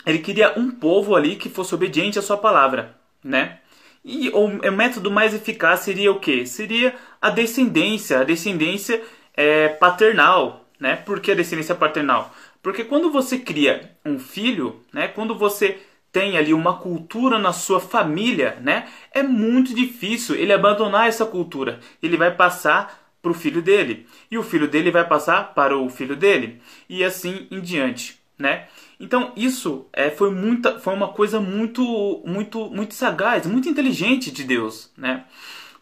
ele 0.05 0.19
queria 0.19 0.59
um 0.59 0.69
povo 0.71 1.15
ali 1.15 1.35
que 1.37 1.49
fosse 1.49 1.73
obediente 1.73 2.19
à 2.19 2.21
sua 2.21 2.37
palavra, 2.37 2.95
né? 3.23 3.59
E 4.03 4.29
o, 4.31 4.47
método 4.71 5.09
mais 5.09 5.33
eficaz 5.33 5.79
seria 5.81 6.11
o 6.11 6.19
que? 6.19 6.45
Seria 6.45 6.93
a 7.21 7.29
descendência, 7.29 8.19
a 8.19 8.23
descendência 8.25 9.01
é, 9.33 9.69
paternal, 9.69 10.62
né? 10.83 10.97
Por 10.97 11.21
que 11.21 11.31
a 11.31 11.35
descendência 11.35 11.73
paternal? 11.73 12.35
Porque 12.61 12.83
quando 12.83 13.09
você 13.09 13.39
cria 13.39 13.95
um 14.05 14.19
filho, 14.19 14.81
né? 14.91 15.07
Quando 15.07 15.33
você 15.33 15.79
tem 16.11 16.37
ali 16.37 16.53
uma 16.53 16.77
cultura 16.77 17.39
na 17.39 17.53
sua 17.53 17.79
família, 17.79 18.57
né? 18.61 18.89
É 19.13 19.23
muito 19.23 19.73
difícil 19.73 20.35
ele 20.35 20.51
abandonar 20.51 21.07
essa 21.07 21.25
cultura. 21.25 21.79
Ele 22.01 22.17
vai 22.17 22.35
passar 22.35 23.01
para 23.21 23.31
o 23.31 23.33
filho 23.33 23.61
dele 23.61 24.05
e 24.29 24.37
o 24.37 24.43
filho 24.43 24.67
dele 24.67 24.91
vai 24.91 25.07
passar 25.07 25.53
para 25.53 25.77
o 25.77 25.89
filho 25.89 26.17
dele 26.17 26.61
e 26.89 27.01
assim 27.01 27.47
em 27.49 27.61
diante, 27.61 28.19
né? 28.37 28.67
Então 28.99 29.31
isso 29.37 29.87
é, 29.93 30.09
foi, 30.09 30.31
muita, 30.31 30.81
foi 30.81 30.93
uma 30.93 31.13
coisa 31.13 31.39
muito, 31.39 32.21
muito, 32.25 32.69
muito 32.69 32.93
sagaz, 32.93 33.45
muito 33.45 33.69
inteligente 33.69 34.29
de 34.31 34.43
Deus, 34.43 34.91
né? 34.97 35.23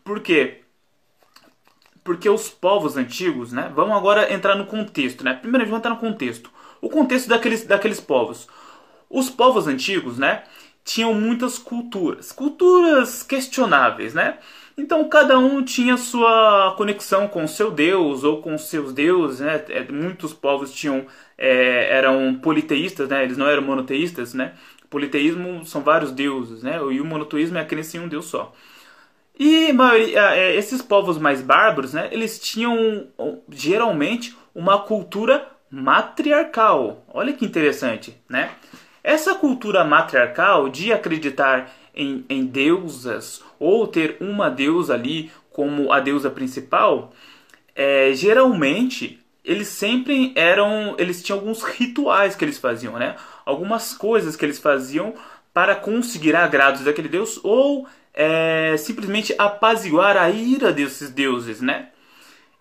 Por 0.04 0.20
quê? 0.20 0.61
Porque 2.04 2.30
os 2.30 2.50
povos 2.50 2.98
antigos, 2.98 3.52
né? 3.52 3.72
Vamos 3.76 3.96
agora 3.96 4.34
entrar 4.34 4.56
no 4.56 4.66
contexto, 4.66 5.24
né? 5.24 5.34
Primeiro 5.36 5.68
vai 5.68 5.78
entrar 5.78 5.92
no 5.92 5.98
contexto. 5.98 6.50
O 6.82 6.90
contexto 6.90 7.28
daqueles, 7.30 7.66
daqueles 7.66 8.00
povos. 8.00 8.48
Os 9.10 9.30
povos 9.30 9.68
antigos, 9.68 10.18
né? 10.18 10.44
Tinham 10.84 11.14
muitas 11.14 11.60
culturas, 11.60 12.32
culturas 12.32 13.22
questionáveis, 13.22 14.16
né? 14.16 14.40
Então 14.78 15.08
cada 15.08 15.38
um 15.38 15.64
tinha 15.64 15.96
sua 15.98 16.74
conexão 16.76 17.28
com 17.28 17.48
seu 17.48 17.70
deus 17.70 18.24
ou 18.24 18.42
com 18.42 18.58
seus 18.58 18.94
deuses, 18.94 19.40
né? 19.40 19.64
É, 19.70 19.84
muitos 19.92 20.34
povos 20.34 20.74
tinham 20.74 21.06
é, 21.38 21.96
eram 21.96 22.36
politeístas, 22.36 23.10
né? 23.10 23.24
Eles 23.24 23.38
não 23.38 23.48
eram 23.48 23.62
monoteístas, 23.62 24.34
né? 24.34 24.54
Politeísmo 24.90 25.66
são 25.66 25.82
vários 25.82 26.12
deuses, 26.12 26.64
né? 26.64 26.78
E 26.92 27.00
o 27.00 27.06
monoteísmo 27.06 27.58
é 27.58 27.62
a 27.62 27.66
crença 27.66 27.98
em 27.98 28.00
um 28.00 28.08
deus 28.08 28.26
só. 28.26 28.54
E 29.44 29.74
maioria, 29.74 30.36
é, 30.36 30.56
esses 30.56 30.84
povos 30.84 31.18
mais 31.18 31.42
bárbaros, 31.42 31.94
né? 31.94 32.10
Eles 32.12 32.38
tinham 32.38 33.08
geralmente 33.50 34.38
uma 34.54 34.78
cultura 34.78 35.48
matriarcal. 35.68 37.04
Olha 37.12 37.34
que 37.34 37.44
interessante, 37.44 38.16
né? 38.30 38.52
Essa 39.04 39.34
cultura 39.34 39.84
matriarcal 39.84 40.70
de 40.70 40.94
acreditar 40.94 41.74
em, 41.96 42.24
em 42.30 42.46
deusas 42.46 43.44
ou 43.58 43.88
ter 43.88 44.18
uma 44.20 44.48
deusa 44.48 44.94
ali 44.94 45.32
como 45.50 45.92
a 45.92 46.00
deusa 46.00 46.30
principal, 46.30 47.12
é, 47.76 48.14
geralmente 48.14 49.20
eles 49.44 49.70
sempre 49.70 50.34
eram, 50.36 50.94
eles 51.00 51.24
tinham 51.24 51.40
alguns 51.40 51.64
rituais 51.64 52.36
que 52.36 52.46
eles 52.46 52.60
faziam, 52.60 52.94
né? 52.94 53.16
Algumas 53.44 53.92
coisas 53.92 54.36
que 54.36 54.46
eles 54.46 54.60
faziam 54.60 55.16
para 55.52 55.76
conseguir 55.76 56.36
agrados 56.36 56.84
daquele 56.84 57.10
deus 57.10 57.40
ou 57.44 57.88
é, 58.14 58.76
simplesmente 58.78 59.34
apaziguar 59.38 60.18
a 60.18 60.30
ira 60.30 60.72
desses 60.72 61.10
deuses, 61.10 61.62
né? 61.62 61.90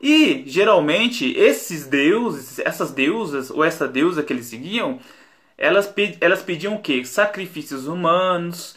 E 0.01 0.45
geralmente 0.47 1.37
esses 1.37 1.87
deuses, 1.87 2.59
essas 2.61 2.91
deusas 2.91 3.51
ou 3.51 3.63
essa 3.63 3.87
deusa 3.87 4.23
que 4.23 4.33
eles 4.33 4.47
seguiam, 4.47 4.99
elas, 5.59 5.93
elas 6.21 6.43
pediam 6.43 6.75
o 6.75 6.81
que? 6.81 7.05
Sacrifícios 7.05 7.87
humanos, 7.87 8.77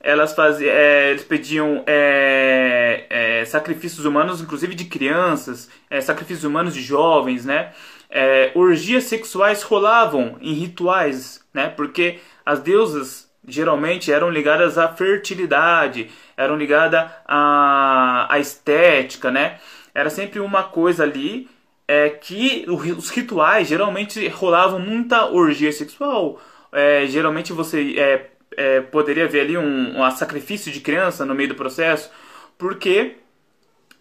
elas 0.00 0.34
faziam, 0.34 0.70
é, 0.70 1.10
eles 1.10 1.24
pediam 1.24 1.84
é, 1.86 3.06
é, 3.08 3.44
sacrifícios 3.44 4.04
humanos, 4.04 4.40
inclusive 4.40 4.74
de 4.74 4.84
crianças, 4.86 5.70
é, 5.88 6.00
sacrifícios 6.00 6.44
humanos 6.44 6.74
de 6.74 6.82
jovens, 6.82 7.44
né? 7.44 7.72
É, 8.10 8.52
orgias 8.54 9.04
sexuais 9.04 9.62
rolavam 9.62 10.36
em 10.40 10.52
rituais, 10.52 11.42
né? 11.54 11.68
Porque 11.68 12.18
as 12.44 12.60
deusas 12.60 13.23
geralmente 13.46 14.10
eram 14.12 14.30
ligadas 14.30 14.78
à 14.78 14.88
fertilidade, 14.88 16.10
eram 16.36 16.56
ligadas 16.56 17.10
à, 17.26 18.26
à 18.28 18.38
estética, 18.38 19.30
né? 19.30 19.58
Era 19.94 20.10
sempre 20.10 20.40
uma 20.40 20.62
coisa 20.64 21.02
ali 21.02 21.48
é 21.86 22.08
que 22.08 22.64
os 22.68 23.10
rituais 23.10 23.68
geralmente 23.68 24.26
rolavam 24.28 24.80
muita 24.80 25.26
orgia 25.26 25.70
sexual. 25.70 26.40
É, 26.72 27.06
geralmente 27.06 27.52
você 27.52 27.94
é, 27.98 28.30
é, 28.56 28.80
poderia 28.80 29.24
haver 29.24 29.42
ali 29.42 29.56
um, 29.56 30.00
um 30.00 30.10
sacrifício 30.10 30.72
de 30.72 30.80
criança 30.80 31.24
no 31.24 31.34
meio 31.34 31.50
do 31.50 31.54
processo, 31.54 32.10
porque 32.56 33.16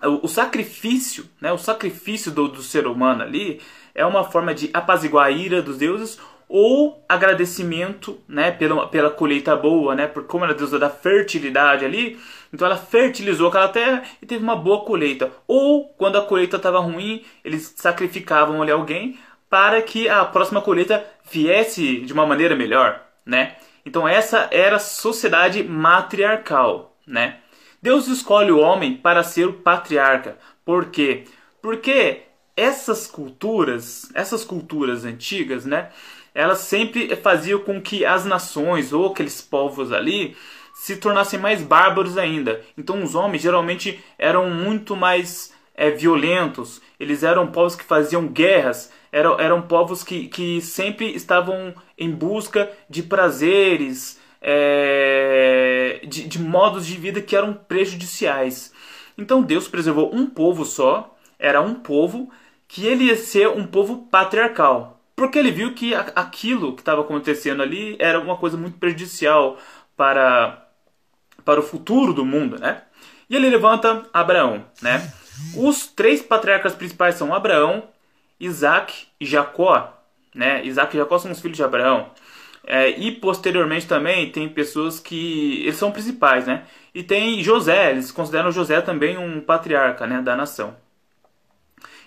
o, 0.02 0.26
o 0.26 0.28
sacrifício, 0.28 1.26
né, 1.42 1.52
o 1.52 1.58
sacrifício 1.58 2.32
do, 2.32 2.48
do 2.48 2.62
ser 2.62 2.88
humano 2.88 3.22
ali 3.22 3.62
é 3.94 4.06
uma 4.06 4.24
forma 4.24 4.54
de 4.54 4.70
apaziguar 4.74 5.28
a 5.28 5.32
ira 5.32 5.62
dos 5.62 5.78
deuses 5.78 6.20
ou 6.48 7.04
agradecimento, 7.08 8.20
né, 8.28 8.52
pela, 8.52 8.88
pela 8.88 9.10
colheita 9.10 9.56
boa, 9.56 9.96
né, 9.96 10.08
por 10.08 10.24
como 10.24 10.44
ela 10.44 10.54
é 10.54 10.58
deusa 10.58 10.78
da 10.78 10.90
fertilidade 10.90 11.86
ali, 11.86 12.20
então 12.54 12.66
ela 12.66 12.78
fertilizou 12.78 13.48
aquela 13.48 13.68
terra 13.68 14.04
e 14.22 14.26
teve 14.26 14.44
uma 14.44 14.56
boa 14.56 14.86
colheita. 14.86 15.32
Ou 15.48 15.90
quando 15.98 16.18
a 16.18 16.22
colheita 16.22 16.58
estava 16.58 16.80
ruim, 16.80 17.24
eles 17.44 17.74
sacrificavam 17.76 18.62
ali 18.62 18.72
alguém 18.72 19.18
para 19.50 19.82
que 19.82 20.08
a 20.08 20.24
próxima 20.26 20.62
colheita 20.62 21.06
viesse 21.30 22.02
de 22.02 22.14
uma 22.14 22.26
maneira 22.26 22.56
melhor, 22.56 23.04
né? 23.26 23.56
Então 23.86 24.08
essa 24.08 24.48
era 24.52 24.78
a 24.78 24.80
sociedade 24.80 25.64
matriarcal, 25.64 26.96
né? 27.06 27.38
Deus 27.82 28.08
escolhe 28.08 28.52
o 28.52 28.60
homem 28.60 28.96
para 28.96 29.24
ser 29.24 29.48
o 29.48 29.54
patriarca. 29.54 30.38
Por 30.64 30.86
quê? 30.86 31.26
Porque 31.62 32.22
essas 32.56 33.08
culturas, 33.08 34.10
essas 34.14 34.46
culturas 34.46 35.06
antigas, 35.06 35.66
né? 35.66 35.90
Elas 36.34 36.60
sempre 36.60 37.16
faziam 37.16 37.60
com 37.60 37.82
que 37.82 38.06
as 38.06 38.26
nações 38.26 38.92
ou 38.92 39.08
aqueles 39.08 39.42
povos 39.42 39.92
ali 39.92 40.36
se 40.74 40.98
tornassem 40.98 41.40
mais 41.40 41.62
bárbaros 41.62 42.18
ainda. 42.18 42.62
Então 42.78 43.04
os 43.04 43.16
homens 43.16 43.42
geralmente 43.42 44.04
eram 44.18 44.50
muito 44.50 44.96
mais 44.96 45.54
é, 45.76 45.92
violentos, 45.92 46.82
eles 47.00 47.24
eram 47.24 47.48
povos 47.48 47.76
que 47.76 47.84
faziam 47.84 48.28
guerras, 48.28 48.92
eram, 49.12 49.40
eram 49.40 49.62
povos 49.62 50.04
que, 50.04 50.28
que 50.28 50.62
sempre 50.62 51.14
estavam 51.16 51.74
em 51.98 52.12
busca 52.12 52.72
de 52.90 53.04
prazeres, 53.04 54.20
é, 54.42 56.02
de, 56.04 56.28
de 56.28 56.40
modos 56.40 56.86
de 56.86 56.98
vida 56.98 57.22
que 57.22 57.36
eram 57.36 57.54
prejudiciais. 57.54 58.74
Então 59.18 59.42
Deus 59.42 59.68
preservou 59.68 60.14
um 60.14 60.28
povo 60.28 60.66
só, 60.66 61.16
era 61.38 61.62
um 61.62 61.76
povo 61.76 62.30
que 62.68 62.86
ele 62.88 63.06
ia 63.06 63.16
ser 63.16 63.48
um 63.50 63.66
povo 63.66 64.08
patriarcal. 64.10 64.93
Porque 65.16 65.38
ele 65.38 65.52
viu 65.52 65.74
que 65.74 65.94
aquilo 65.94 66.74
que 66.74 66.82
estava 66.82 67.02
acontecendo 67.02 67.62
ali 67.62 67.96
era 68.00 68.20
uma 68.20 68.36
coisa 68.36 68.58
muito 68.58 68.78
prejudicial 68.78 69.58
para, 69.96 70.68
para 71.46 71.60
o 71.60 71.64
futuro 71.64 72.14
do 72.14 72.26
mundo, 72.26 72.60
né? 72.60 72.82
E 73.30 73.36
ele 73.36 73.50
levanta 73.50 74.04
Abraão, 74.12 74.66
né? 74.82 75.12
Os 75.56 75.88
três 75.88 76.22
patriarcas 76.22 76.74
principais 76.74 77.16
são 77.16 77.34
Abraão, 77.34 77.90
Isaac 78.40 79.08
e 79.20 79.26
Jacó. 79.26 79.94
Né? 80.34 80.66
Isaac 80.66 80.96
e 80.96 81.00
Jacó 81.00 81.18
são 81.20 81.32
os 81.32 81.40
filhos 81.40 81.58
de 81.58 81.64
Abraão. 81.64 82.10
É, 82.66 82.90
e 82.90 83.12
posteriormente 83.12 83.88
também 83.88 84.32
tem 84.32 84.48
pessoas 84.48 85.00
que. 85.00 85.62
Eles 85.64 85.76
são 85.76 85.92
principais, 85.92 86.48
né? 86.48 86.64
E 86.94 87.04
tem 87.04 87.44
José, 87.44 87.92
eles 87.92 88.12
consideram 88.12 88.52
José 88.52 88.80
também 88.82 89.18
um 89.18 89.42
patriarca 89.42 90.08
né, 90.08 90.22
da 90.22 90.36
nação. 90.36 90.76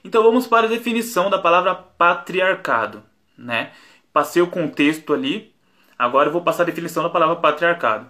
Então 0.06 0.22
vamos 0.22 0.46
para 0.46 0.66
a 0.66 0.70
definição 0.70 1.28
da 1.28 1.36
palavra 1.36 1.74
patriarcado. 1.74 3.02
Né? 3.36 3.72
Passei 4.12 4.40
o 4.40 4.46
contexto 4.46 5.12
ali, 5.12 5.52
agora 5.98 6.28
eu 6.28 6.32
vou 6.32 6.42
passar 6.42 6.62
a 6.62 6.66
definição 6.66 7.02
da 7.02 7.10
palavra 7.10 7.34
patriarcado. 7.34 8.08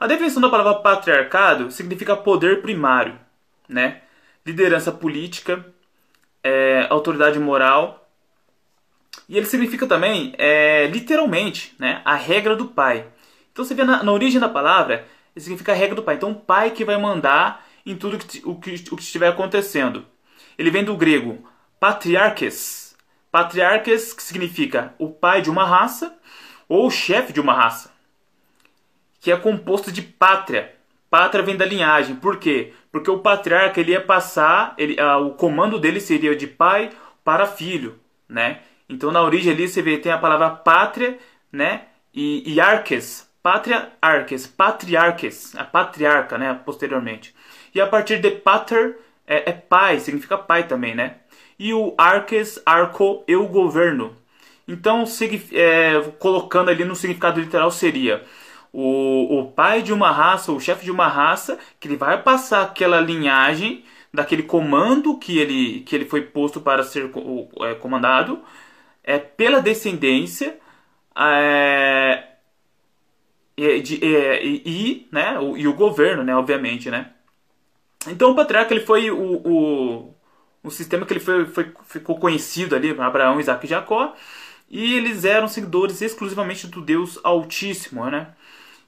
A 0.00 0.08
definição 0.08 0.42
da 0.42 0.48
palavra 0.48 0.74
patriarcado 0.82 1.70
significa 1.70 2.16
poder 2.16 2.60
primário, 2.60 3.16
né? 3.68 4.02
liderança 4.44 4.90
política, 4.90 5.64
é, 6.42 6.88
autoridade 6.90 7.38
moral. 7.38 8.10
E 9.28 9.36
ele 9.36 9.46
significa 9.46 9.86
também, 9.86 10.34
é, 10.36 10.88
literalmente, 10.88 11.72
né, 11.78 12.02
a 12.04 12.16
regra 12.16 12.56
do 12.56 12.66
pai. 12.66 13.06
Então 13.52 13.64
você 13.64 13.76
vê 13.76 13.84
na, 13.84 14.02
na, 14.02 14.10
origem 14.10 14.40
da 14.40 14.48
palavra, 14.48 15.06
significa 15.36 15.70
a 15.70 15.76
regra 15.76 15.94
do 15.94 16.02
pai. 16.02 16.16
Então 16.16 16.32
o 16.32 16.34
pai 16.34 16.72
que 16.72 16.84
vai 16.84 17.00
mandar 17.00 17.64
em 17.86 17.94
tudo 17.94 18.18
que, 18.18 18.42
o, 18.44 18.56
que, 18.56 18.74
o 18.90 18.96
que 18.96 19.02
estiver 19.02 19.28
acontecendo. 19.28 20.04
Ele 20.58 20.70
vem 20.70 20.84
do 20.84 20.96
grego 20.96 21.46
patriarques. 21.82 22.96
Patriarques, 23.30 24.12
que 24.12 24.22
significa 24.22 24.94
o 24.98 25.08
pai 25.08 25.42
de 25.42 25.50
uma 25.50 25.64
raça, 25.64 26.16
ou 26.68 26.88
chefe 26.90 27.32
de 27.32 27.40
uma 27.40 27.52
raça, 27.52 27.90
que 29.20 29.32
é 29.32 29.36
composto 29.36 29.90
de 29.90 30.00
pátria. 30.00 30.74
Pátria 31.10 31.42
vem 31.42 31.56
da 31.56 31.66
linhagem. 31.66 32.14
Por 32.14 32.38
quê? 32.38 32.72
Porque 32.92 33.10
o 33.10 33.18
patriarca 33.18 33.80
ele 33.80 33.92
ia 33.92 34.00
passar, 34.00 34.74
ele, 34.78 34.98
ah, 35.00 35.18
o 35.18 35.32
comando 35.32 35.78
dele 35.78 35.98
seria 35.98 36.36
de 36.36 36.46
pai 36.46 36.90
para 37.24 37.46
filho, 37.46 37.98
né? 38.28 38.60
Então 38.88 39.10
na 39.10 39.20
origem 39.20 39.52
ali 39.52 39.66
você 39.66 39.82
vê 39.82 39.98
tem 39.98 40.12
a 40.12 40.18
palavra 40.18 40.50
pátria, 40.50 41.18
né? 41.50 41.86
E, 42.14 42.54
e 42.54 42.60
arques, 42.60 43.28
pátria 43.42 43.92
arques, 44.00 44.46
patriarques, 44.46 45.56
a 45.56 45.64
patriarca, 45.64 46.38
né? 46.38 46.60
Posteriormente. 46.64 47.34
E 47.74 47.80
a 47.80 47.86
partir 47.86 48.20
de 48.20 48.30
pater 48.30 48.98
é, 49.26 49.50
é 49.50 49.52
pai, 49.52 50.00
significa 50.00 50.38
pai 50.38 50.66
também, 50.66 50.94
né? 50.94 51.16
E 51.58 51.72
o 51.74 51.94
arques, 51.98 52.60
arco, 52.66 53.24
eu 53.26 53.46
governo. 53.46 54.16
Então, 54.66 55.04
é, 55.52 56.00
colocando 56.18 56.70
ali 56.70 56.84
no 56.84 56.96
significado 56.96 57.40
literal 57.40 57.70
seria 57.70 58.24
o, 58.72 59.40
o 59.40 59.52
pai 59.52 59.82
de 59.82 59.92
uma 59.92 60.10
raça, 60.10 60.52
o 60.52 60.60
chefe 60.60 60.84
de 60.84 60.90
uma 60.90 61.08
raça, 61.08 61.58
que 61.78 61.88
ele 61.88 61.96
vai 61.96 62.22
passar 62.22 62.62
aquela 62.62 63.00
linhagem 63.00 63.84
daquele 64.12 64.42
comando 64.42 65.18
que 65.18 65.38
ele, 65.38 65.80
que 65.80 65.94
ele 65.96 66.04
foi 66.06 66.22
posto 66.22 66.60
para 66.60 66.82
ser 66.84 67.10
é, 67.62 67.74
comandado 67.74 68.42
é, 69.04 69.18
pela 69.18 69.60
descendência 69.60 70.58
é, 71.16 72.24
de, 73.56 74.04
é, 74.04 74.44
e, 74.44 75.08
né, 75.12 75.38
o, 75.38 75.56
e 75.56 75.66
o 75.66 75.74
governo, 75.74 76.22
né, 76.24 76.34
obviamente, 76.34 76.90
né. 76.90 77.11
Então 78.08 78.30
o 78.30 78.34
patriarca 78.34 78.74
ele 78.74 78.84
foi 78.84 79.10
o, 79.10 79.34
o, 79.44 80.14
o 80.62 80.70
sistema 80.70 81.06
que 81.06 81.12
ele 81.12 81.20
foi, 81.20 81.46
foi, 81.46 81.72
ficou 81.84 82.18
conhecido 82.18 82.74
ali, 82.74 82.90
Abraão, 82.98 83.40
Isaac 83.40 83.64
e 83.64 83.68
Jacó, 83.68 84.14
e 84.68 84.94
eles 84.94 85.24
eram 85.24 85.48
seguidores 85.48 86.00
exclusivamente 86.02 86.66
do 86.66 86.80
Deus 86.80 87.18
Altíssimo, 87.22 88.08
né? 88.10 88.28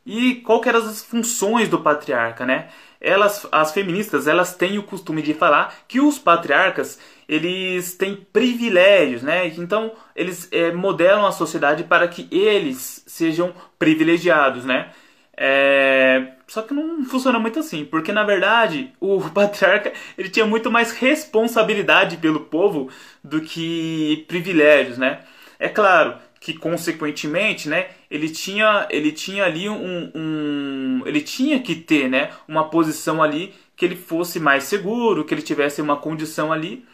E 0.06 0.36
qual 0.36 0.60
que 0.60 0.68
eram 0.68 0.80
as 0.80 1.02
funções 1.02 1.68
do 1.68 1.80
patriarca, 1.80 2.44
né? 2.44 2.68
Elas, 3.00 3.46
as 3.52 3.72
feministas, 3.72 4.26
elas 4.26 4.54
têm 4.54 4.78
o 4.78 4.82
costume 4.82 5.22
de 5.22 5.34
falar 5.34 5.74
que 5.88 6.00
os 6.00 6.18
patriarcas, 6.18 6.98
eles 7.28 7.94
têm 7.94 8.16
privilégios, 8.32 9.22
né? 9.22 9.46
Então, 9.48 9.92
eles 10.14 10.48
é, 10.52 10.72
modelam 10.72 11.26
a 11.26 11.32
sociedade 11.32 11.84
para 11.84 12.08
que 12.08 12.28
eles 12.30 13.02
sejam 13.06 13.54
privilegiados, 13.78 14.64
né? 14.64 14.90
É... 15.36 16.33
Só 16.46 16.62
que 16.62 16.74
não 16.74 17.04
funciona 17.04 17.38
muito 17.38 17.58
assim, 17.58 17.84
porque 17.84 18.12
na 18.12 18.22
verdade 18.24 18.92
o 19.00 19.20
patriarca 19.30 19.92
ele 20.16 20.28
tinha 20.28 20.46
muito 20.46 20.70
mais 20.70 20.92
responsabilidade 20.92 22.16
pelo 22.18 22.40
povo 22.40 22.90
do 23.22 23.40
que 23.40 24.24
privilégios, 24.28 24.98
né? 24.98 25.20
É 25.58 25.68
claro 25.68 26.16
que 26.44 26.52
consequentemente, 26.52 27.70
né, 27.70 27.88
ele 28.10 28.28
tinha, 28.28 28.86
ele 28.90 29.10
tinha 29.12 29.46
ali 29.46 29.66
um, 29.66 30.10
um, 30.14 31.02
ele 31.06 31.22
tinha 31.22 31.58
que 31.58 31.74
ter, 31.74 32.06
né, 32.06 32.32
uma 32.46 32.68
posição 32.68 33.22
ali 33.22 33.54
que 33.74 33.82
ele 33.82 33.96
fosse 33.96 34.38
mais 34.38 34.64
seguro, 34.64 35.24
que 35.24 35.32
ele 35.32 35.40
tivesse 35.40 35.80
uma 35.80 35.96
condição 35.96 36.52
ali 36.52 36.84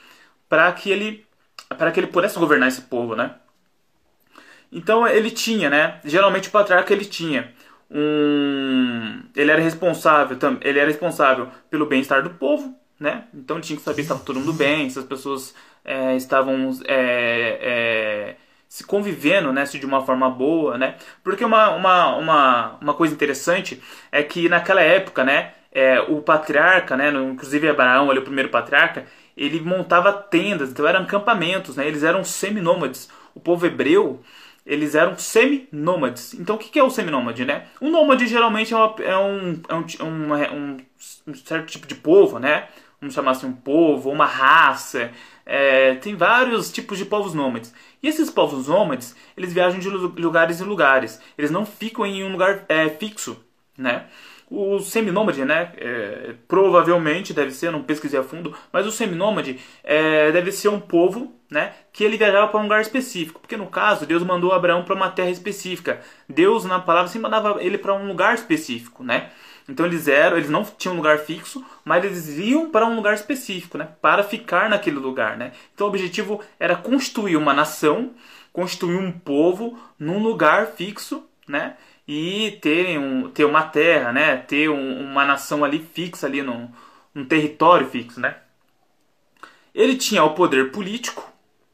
para 0.49 0.71
que 0.73 0.89
ele, 0.89 1.27
para 1.77 1.91
que 1.91 1.99
ele 1.99 2.07
pudesse 2.07 2.39
governar 2.39 2.69
esse 2.69 2.83
povo, 2.83 3.17
né? 3.17 3.35
Então 4.71 5.07
ele 5.07 5.31
tinha, 5.33 5.69
né? 5.69 6.01
Geralmente 6.05 6.49
o 6.49 6.53
patriarca 6.53 6.93
ele 6.93 7.05
tinha 7.05 7.53
um, 7.91 9.23
ele 9.35 9.51
era 9.51 9.61
responsável, 9.61 10.39
ele 10.61 10.79
era 10.79 10.89
responsável 10.89 11.49
pelo 11.69 11.87
bem-estar 11.87 12.23
do 12.23 12.31
povo, 12.31 12.75
né? 12.99 13.25
Então 13.35 13.61
tinha 13.61 13.77
que 13.77 13.83
saber 13.83 13.97
se 13.97 14.03
estava 14.03 14.21
todo 14.21 14.39
mundo 14.39 14.53
bem, 14.53 14.89
se 14.91 14.99
as 14.99 15.05
pessoas 15.05 15.55
é, 15.85 16.15
estavam 16.17 16.71
é, 16.87 17.59
é, 17.61 18.37
se 18.69 18.85
convivendo, 18.85 19.53
né, 19.53 19.65
de 19.65 19.85
uma 19.87 20.05
forma 20.05 20.31
boa, 20.31 20.79
né? 20.79 20.97
Porque 21.25 21.45
uma, 21.45 21.71
uma, 21.71 22.17
uma, 22.17 22.79
uma 22.81 22.95
coisa 22.95 23.15
interessante 23.15 23.83
é 24.13 24.23
que 24.23 24.49
naquela 24.49 24.81
época, 24.81 25.25
né, 25.25 25.55
é, 25.73 26.01
o 26.01 26.23
patriarca, 26.23 26.97
né, 26.97 27.11
inclusive 27.11 27.69
Abraão, 27.69 28.11
ali, 28.11 28.21
o 28.21 28.23
primeiro 28.25 28.51
patriarca, 28.51 29.07
ele 29.37 29.61
montava 29.61 30.13
tendas, 30.13 30.71
então 30.71 30.87
eram 30.87 31.03
acampamentos, 31.03 31.77
né? 31.77 31.87
Eles 31.87 32.03
eram 32.03 32.23
seminômades. 32.23 33.09
O 33.35 33.41
povo 33.41 33.67
hebreu, 33.67 34.21
eles 34.71 34.95
eram 34.95 35.19
seminômades. 35.19 36.33
Então 36.35 36.55
o 36.55 36.59
que 36.59 36.79
é 36.79 36.83
o 36.83 36.91
seminômade, 36.91 37.45
né? 37.45 37.67
O 37.81 37.91
nômade 37.91 38.29
geralmente 38.29 38.73
é, 38.73 38.77
uma, 38.77 38.95
é, 39.01 39.17
um, 39.19 39.63
é, 39.69 39.75
um, 39.75 40.07
um, 40.07 40.77
um, 41.27 41.35
certo 41.35 41.67
tipo 41.67 41.89
de 41.89 41.97
povo, 41.97 42.39
né? 42.39 42.69
Vamos 43.01 43.13
chamar 43.13 43.33
assim 43.33 43.47
um 43.47 43.53
povo, 43.53 44.11
uma 44.11 44.27
raça, 44.27 45.11
é, 45.45 45.97
tem 45.97 46.15
vários 46.15 46.71
tipos 46.71 46.99
de 46.99 47.05
povos 47.05 47.35
nômades. 47.35 47.75
E 48.01 48.07
esses 48.07 48.31
povos 48.31 48.69
nômades, 48.69 49.17
eles 49.37 49.53
viajam 49.53 49.81
de 49.81 49.89
lugares 49.89 50.61
em 50.61 50.65
lugares. 50.65 51.21
Eles 51.37 51.51
não 51.51 51.67
ficam 51.67 52.07
em 52.07 52.23
um 52.23 52.31
lugar 52.31 52.65
é, 52.69 52.89
fixo, 52.91 53.45
né? 53.77 54.07
O 54.49 54.79
seminômade, 54.79 55.45
né, 55.45 55.73
é, 55.77 56.35
provavelmente 56.49 57.33
deve 57.33 57.53
ser, 57.53 57.71
não 57.71 57.85
pesquisei 57.85 58.19
a 58.19 58.25
fundo, 58.25 58.53
mas 58.73 58.85
o 58.85 58.91
seminômade 58.91 59.61
é, 59.85 60.33
deve 60.33 60.51
ser 60.51 60.69
um 60.69 60.81
povo, 60.81 61.33
né, 61.51 61.73
que 61.93 62.05
ele 62.05 62.17
viajava 62.17 62.47
para 62.49 62.61
um 62.61 62.63
lugar 62.63 62.81
específico, 62.81 63.41
porque 63.41 63.57
no 63.57 63.67
caso 63.67 64.07
Deus 64.07 64.23
mandou 64.23 64.53
Abraão 64.53 64.85
para 64.85 64.95
uma 64.95 65.11
terra 65.11 65.31
específica. 65.31 66.01
Deus 66.29 66.65
na 66.65 66.79
palavra 66.79 67.09
sempre 67.09 67.29
mandava 67.29 67.63
ele 67.63 67.77
para 67.77 67.93
um 67.93 68.07
lugar 68.07 68.35
específico, 68.35 69.03
né? 69.03 69.31
Então 69.69 69.87
eles 69.87 70.09
eram, 70.09 70.37
eles 70.37 70.51
não 70.51 70.65
tinham 70.65 70.97
lugar 70.97 71.19
fixo, 71.19 71.65
mas 71.85 72.05
eles 72.05 72.29
iam 72.39 72.71
para 72.71 72.87
um 72.87 72.97
lugar 72.97 73.15
específico, 73.15 73.79
né? 73.79 73.89
Para 74.01 74.23
ficar 74.23 74.69
naquele 74.69 74.97
lugar, 74.97 75.37
né? 75.37 75.53
Então 75.75 75.87
o 75.87 75.91
objetivo 75.91 76.41
era 76.59 76.77
construir 76.77 77.37
uma 77.37 77.53
nação, 77.53 78.13
construir 78.53 78.97
um 78.97 79.13
povo 79.13 79.79
num 79.99 80.19
lugar 80.23 80.69
fixo, 80.69 81.25
né? 81.47 81.77
E 82.07 82.59
ter, 82.61 82.99
um, 82.99 83.31
ter 83.31 83.45
uma 83.45 83.63
terra, 83.63 84.13
né? 84.13 84.37
Ter 84.37 84.69
um, 84.69 85.01
uma 85.03 85.25
nação 85.25 85.65
ali 85.65 85.79
fixa 85.79 86.27
ali 86.27 86.43
num, 86.43 86.69
num 87.15 87.25
território 87.25 87.89
fixo, 87.89 88.21
né? 88.21 88.37
Ele 89.73 89.97
tinha 89.97 90.25
o 90.25 90.35
poder 90.35 90.73
político, 90.73 91.31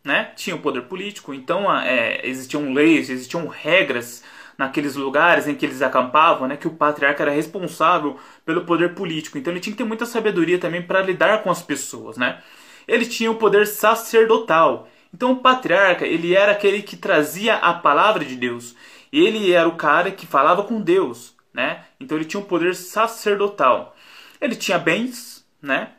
né? 0.06 0.30
Tinha 0.36 0.54
o 0.54 0.60
poder 0.60 0.82
político, 0.82 1.34
então 1.34 1.68
é, 1.80 2.24
existiam 2.24 2.72
leis, 2.72 3.10
existiam 3.10 3.48
regras 3.48 4.22
naqueles 4.56 4.94
lugares 4.94 5.48
em 5.48 5.54
que 5.56 5.66
eles 5.66 5.82
acampavam, 5.82 6.46
né, 6.46 6.56
que 6.56 6.68
o 6.68 6.74
patriarca 6.74 7.24
era 7.24 7.32
responsável 7.32 8.16
pelo 8.44 8.64
poder 8.64 8.94
político. 8.94 9.36
Então 9.36 9.52
ele 9.52 9.58
tinha 9.58 9.72
que 9.72 9.78
ter 9.78 9.84
muita 9.84 10.06
sabedoria 10.06 10.60
também 10.60 10.80
para 10.80 11.02
lidar 11.02 11.42
com 11.42 11.50
as 11.50 11.60
pessoas, 11.60 12.16
né? 12.16 12.40
Ele 12.86 13.04
tinha 13.04 13.30
o 13.32 13.34
poder 13.34 13.66
sacerdotal. 13.66 14.88
Então 15.12 15.32
o 15.32 15.40
patriarca, 15.40 16.06
ele 16.06 16.36
era 16.36 16.52
aquele 16.52 16.82
que 16.82 16.96
trazia 16.96 17.56
a 17.56 17.74
palavra 17.74 18.24
de 18.24 18.36
Deus. 18.36 18.76
Ele 19.12 19.52
era 19.52 19.68
o 19.68 19.74
cara 19.74 20.12
que 20.12 20.24
falava 20.24 20.62
com 20.62 20.80
Deus, 20.80 21.34
né? 21.52 21.84
Então 21.98 22.16
ele 22.16 22.26
tinha 22.26 22.40
um 22.40 22.46
poder 22.46 22.76
sacerdotal. 22.76 23.96
Ele 24.40 24.54
tinha 24.54 24.78
bens, 24.78 25.44
né? 25.60 25.90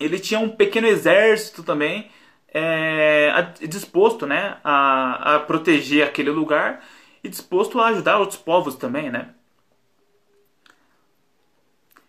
Ele 0.00 0.18
tinha 0.18 0.40
um 0.40 0.48
pequeno 0.48 0.88
exército 0.88 1.62
também, 1.62 2.10
é, 2.52 3.32
disposto, 3.66 4.26
né, 4.26 4.58
a, 4.62 5.36
a 5.36 5.40
proteger 5.40 6.06
aquele 6.06 6.30
lugar 6.30 6.84
e 7.24 7.28
disposto 7.28 7.80
a 7.80 7.88
ajudar 7.88 8.18
outros 8.18 8.38
povos 8.38 8.76
também, 8.76 9.10
né? 9.10 9.30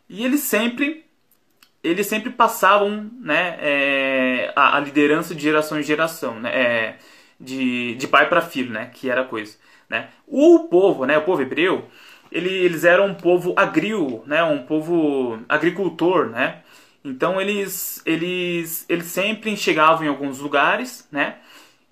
E 0.10 0.24
eles 0.26 0.42
sempre 0.42 1.04
eles 1.84 2.08
sempre 2.08 2.30
passavam 2.30 3.12
né, 3.20 3.58
é, 3.60 4.54
a, 4.56 4.78
a, 4.78 4.80
liderança 4.80 5.36
de 5.36 5.42
geração 5.42 5.78
em 5.78 5.84
geração, 5.84 6.40
né, 6.40 6.50
é, 6.54 6.98
de, 7.38 7.96
de 7.96 8.08
pai 8.08 8.30
para 8.30 8.42
filho, 8.42 8.72
né, 8.72 8.90
que 8.94 9.10
era 9.10 9.22
a 9.22 9.26
coisa. 9.26 9.58
Né. 9.90 10.08
O 10.26 10.60
povo, 10.70 11.06
né, 11.06 11.18
o 11.18 11.24
povo 11.24 11.42
hebreu, 11.42 11.90
ele, 12.32 12.50
eles 12.50 12.86
eram 12.86 13.08
um 13.08 13.14
povo 13.14 13.54
agrio, 13.58 14.24
né, 14.26 14.42
um 14.44 14.64
povo 14.64 15.40
agricultor, 15.50 16.28
né, 16.28 16.62
então 17.04 17.39
eles, 17.39 18.02
eles, 18.06 18.86
eles 18.88 19.06
sempre 19.06 19.56
chegavam 19.58 20.06
em 20.06 20.10
alguns 20.10 20.39
lugares, 20.39 21.08
né, 21.12 21.36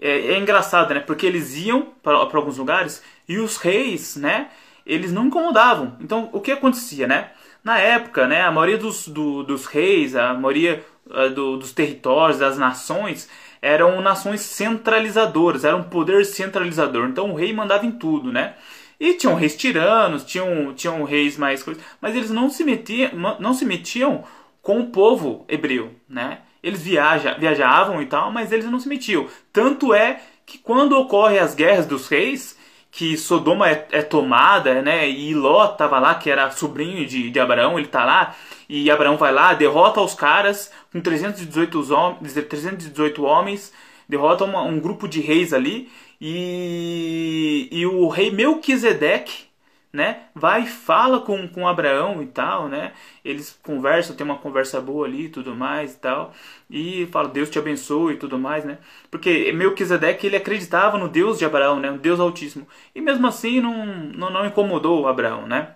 é, 0.02 0.34
é 0.34 0.40
engraçado, 0.40 0.94
né? 0.94 1.00
Porque 1.00 1.28
eles 1.28 1.56
iam 1.56 1.94
para 2.02 2.16
alguns 2.18 2.58
lugares 2.58 3.04
e 3.30 3.38
os 3.38 3.58
reis, 3.58 4.16
né? 4.16 4.50
Eles 4.84 5.14
não 5.14 5.28
incomodavam. 5.28 5.96
Então, 6.02 6.30
o 6.34 6.42
que 6.42 6.52
acontecia, 6.52 7.06
né? 7.06 7.30
Na 7.64 7.78
época, 7.78 8.28
né? 8.28 8.42
A 8.42 8.52
maioria 8.52 8.80
dos, 8.80 9.08
do, 9.08 9.44
dos 9.44 9.68
reis, 9.68 10.16
a 10.16 10.34
maioria 10.34 10.84
uh, 11.06 11.30
do, 11.30 11.58
dos 11.58 11.72
territórios, 11.72 12.40
das 12.40 12.58
nações, 12.58 13.30
eram 13.62 14.02
nações 14.02 14.42
centralizadoras, 14.42 15.64
era 15.64 15.78
um 15.78 15.84
poder 15.84 16.26
centralizador. 16.26 17.08
Então, 17.08 17.32
o 17.32 17.36
rei 17.36 17.54
mandava 17.54 17.86
em 17.86 17.92
tudo, 17.92 18.32
né? 18.32 18.56
E 19.00 19.14
tinham 19.14 19.36
reis 19.36 19.56
tiranos, 19.56 20.24
tinham, 20.24 20.74
tinham 20.74 21.04
reis 21.04 21.38
mais 21.38 21.64
coisas, 21.64 21.84
mas 22.00 22.16
eles 22.16 22.30
não 22.30 22.50
se 22.50 22.64
metiam, 22.64 23.12
não 23.40 23.54
se 23.54 23.66
metiam 23.66 24.24
com 24.62 24.80
o 24.80 24.88
povo 24.88 25.46
hebreu, 25.48 25.96
né? 26.08 26.40
Eles 26.64 26.84
viaja, 26.84 27.34
viajavam 27.34 28.02
e 28.02 28.06
tal, 28.06 28.32
mas 28.32 28.52
eles 28.52 28.66
não 28.66 28.80
se 28.80 28.88
metiam. 28.88 29.28
Tanto 29.52 29.94
é 29.94 30.22
que 30.46 30.58
quando 30.58 30.98
ocorrem 30.98 31.40
as 31.40 31.56
guerras 31.56 31.86
dos 31.86 32.08
reis, 32.08 32.58
que 32.92 33.18
Sodoma 33.18 33.70
é, 33.70 33.88
é 33.92 34.02
tomada, 34.02 34.82
né? 34.82 35.10
E 35.10 35.34
Ló 35.34 35.68
tava 35.70 35.98
lá, 35.98 36.16
que 36.16 36.30
era 36.30 36.52
sobrinho 36.52 37.06
de, 37.08 37.32
de 37.32 37.40
Abraão, 37.40 37.80
ele 37.80 37.88
tá 37.88 38.04
lá, 38.04 38.36
e 38.68 38.92
Abraão 38.92 39.18
vai 39.18 39.32
lá, 39.32 39.54
derrota 39.54 40.02
os 40.02 40.14
caras 40.14 40.72
com 40.92 41.02
318, 41.02 42.20
318 42.48 43.24
homens, 43.24 43.74
derrota 44.08 44.44
uma, 44.44 44.62
um 44.62 44.80
grupo 44.80 45.08
de 45.08 45.22
reis 45.22 45.54
ali, 45.54 45.90
E, 46.20 47.68
e 47.72 47.86
o 47.88 48.08
rei 48.08 48.30
Melquisedeque, 48.30 49.46
né, 49.94 50.24
vai 50.34 50.64
e 50.64 50.68
fala 50.68 51.20
com, 51.20 51.48
com 51.48 51.68
Abraão 51.68 52.24
e 52.24 52.28
tal, 52.28 52.70
né, 52.70 52.94
eles 53.26 53.58
conversam, 53.62 54.16
tem 54.16 54.26
uma 54.26 54.38
conversa 54.38 54.80
boa 54.80 55.06
ali 55.06 55.26
e 55.26 55.30
tudo 55.30 55.54
mais 55.54 55.94
e 55.94 55.98
tal, 55.98 56.34
e 56.70 57.08
fala, 57.12 57.28
Deus 57.28 57.50
te 57.50 57.60
abençoe 57.60 58.14
e 58.14 58.18
tudo 58.18 58.40
mais, 58.40 58.64
né, 58.64 58.78
porque 59.10 59.52
Melquisedeque, 59.52 60.28
ele 60.28 60.38
acreditava 60.38 60.98
no 60.98 61.10
Deus 61.10 61.38
de 61.38 61.46
Abraão, 61.46 61.80
né, 61.80 61.92
no 61.92 61.98
Deus 61.98 62.20
Altíssimo, 62.20 62.68
e 62.96 63.02
mesmo 63.02 63.28
assim 63.28 63.60
não, 63.60 63.86
não, 63.86 64.30
não 64.30 64.46
incomodou 64.46 65.08
Abraão, 65.08 65.46
né. 65.46 65.76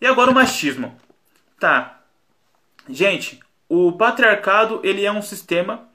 E 0.00 0.06
agora 0.06 0.32
o 0.32 0.34
machismo. 0.34 0.96
Tá, 1.60 2.00
gente, 2.88 3.38
o 3.68 3.92
patriarcado, 3.92 4.80
ele 4.82 5.04
é 5.04 5.12
um 5.12 5.22
sistema 5.22 5.88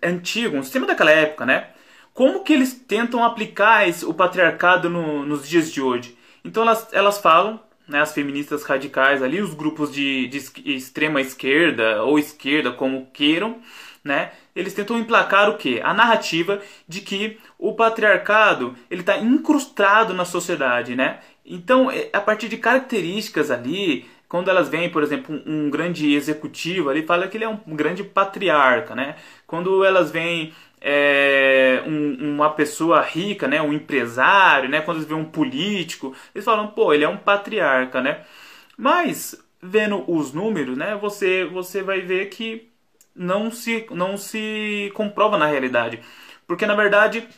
antigo, 0.00 0.56
um 0.56 0.62
sistema 0.62 0.86
daquela 0.86 1.10
época, 1.10 1.44
né, 1.44 1.70
como 2.18 2.42
que 2.42 2.52
eles 2.52 2.74
tentam 2.74 3.22
aplicar 3.22 3.88
esse, 3.88 4.04
o 4.04 4.12
patriarcado 4.12 4.90
no, 4.90 5.24
nos 5.24 5.48
dias 5.48 5.70
de 5.70 5.80
hoje? 5.80 6.18
Então 6.44 6.64
elas, 6.64 6.88
elas 6.92 7.18
falam, 7.18 7.60
né, 7.86 8.00
as 8.00 8.12
feministas 8.12 8.64
radicais 8.64 9.22
ali, 9.22 9.40
os 9.40 9.54
grupos 9.54 9.92
de, 9.92 10.26
de 10.26 10.74
extrema 10.74 11.20
esquerda 11.20 12.02
ou 12.02 12.18
esquerda, 12.18 12.72
como 12.72 13.06
queiram, 13.12 13.58
né, 14.02 14.32
eles 14.52 14.74
tentam 14.74 14.98
emplacar 14.98 15.48
o 15.48 15.56
que? 15.56 15.80
A 15.80 15.94
narrativa 15.94 16.60
de 16.88 17.02
que 17.02 17.38
o 17.56 17.74
patriarcado 17.74 18.74
ele 18.90 19.02
está 19.02 19.16
incrustado 19.18 20.12
na 20.12 20.24
sociedade, 20.24 20.96
né? 20.96 21.20
Então, 21.46 21.88
é, 21.88 22.10
a 22.12 22.20
partir 22.20 22.48
de 22.48 22.56
características 22.56 23.48
ali, 23.48 24.10
quando 24.28 24.50
elas 24.50 24.68
veem, 24.68 24.90
por 24.90 25.04
exemplo, 25.04 25.40
um, 25.46 25.66
um 25.66 25.70
grande 25.70 26.12
executivo 26.14 26.90
ali, 26.90 27.06
fala 27.06 27.28
que 27.28 27.36
ele 27.36 27.44
é 27.44 27.48
um 27.48 27.76
grande 27.76 28.02
patriarca, 28.02 28.94
né? 28.96 29.14
Quando 29.46 29.84
elas 29.84 30.10
veem 30.10 30.52
é, 30.80 31.82
um, 31.86 32.34
uma 32.34 32.50
pessoa 32.50 33.00
rica, 33.02 33.48
né, 33.48 33.60
um 33.60 33.72
empresário, 33.72 34.68
né, 34.68 34.80
quando 34.80 34.98
eles 34.98 35.08
veem 35.08 35.20
um 35.20 35.24
político, 35.24 36.14
eles 36.34 36.44
falam, 36.44 36.68
pô, 36.68 36.92
ele 36.92 37.04
é 37.04 37.08
um 37.08 37.16
patriarca, 37.16 38.00
né? 38.00 38.22
Mas 38.76 39.36
vendo 39.62 40.04
os 40.10 40.32
números, 40.32 40.76
né, 40.76 40.96
você 41.00 41.44
você 41.44 41.82
vai 41.82 42.00
ver 42.00 42.28
que 42.30 42.68
não 43.14 43.50
se 43.50 43.86
não 43.90 44.16
se 44.16 44.90
comprova 44.94 45.36
na 45.36 45.46
realidade, 45.46 46.00
porque 46.46 46.66
na 46.66 46.74
verdade 46.74 47.28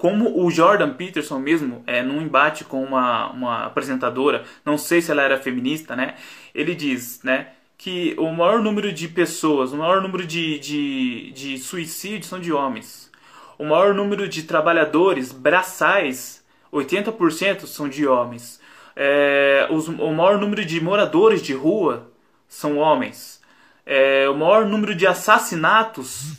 como 0.00 0.42
o 0.42 0.50
Jordan 0.50 0.94
Peterson 0.94 1.38
mesmo, 1.38 1.84
é, 1.86 2.02
num 2.02 2.22
embate 2.22 2.64
com 2.64 2.82
uma, 2.82 3.30
uma 3.32 3.64
apresentadora, 3.66 4.44
não 4.64 4.78
sei 4.78 5.02
se 5.02 5.10
ela 5.10 5.22
era 5.22 5.36
feminista, 5.36 5.94
né? 5.94 6.14
Ele 6.54 6.74
diz, 6.74 7.22
né? 7.22 7.48
Que 7.80 8.14
o 8.18 8.30
maior 8.30 8.62
número 8.62 8.92
de 8.92 9.08
pessoas, 9.08 9.72
o 9.72 9.76
maior 9.78 10.02
número 10.02 10.26
de, 10.26 10.58
de, 10.58 11.32
de 11.32 11.56
suicídios 11.56 12.26
são 12.26 12.38
de 12.38 12.52
homens. 12.52 13.10
O 13.58 13.64
maior 13.64 13.94
número 13.94 14.28
de 14.28 14.42
trabalhadores 14.42 15.32
braçais, 15.32 16.44
80% 16.70 17.64
são 17.64 17.88
de 17.88 18.06
homens. 18.06 18.60
É, 18.94 19.66
os, 19.70 19.88
o 19.88 20.12
maior 20.12 20.36
número 20.36 20.62
de 20.62 20.78
moradores 20.78 21.40
de 21.40 21.54
rua 21.54 22.12
são 22.46 22.76
homens. 22.76 23.40
É, 23.86 24.28
o 24.28 24.36
maior 24.36 24.66
número 24.66 24.94
de 24.94 25.06
assassinatos, 25.06 26.34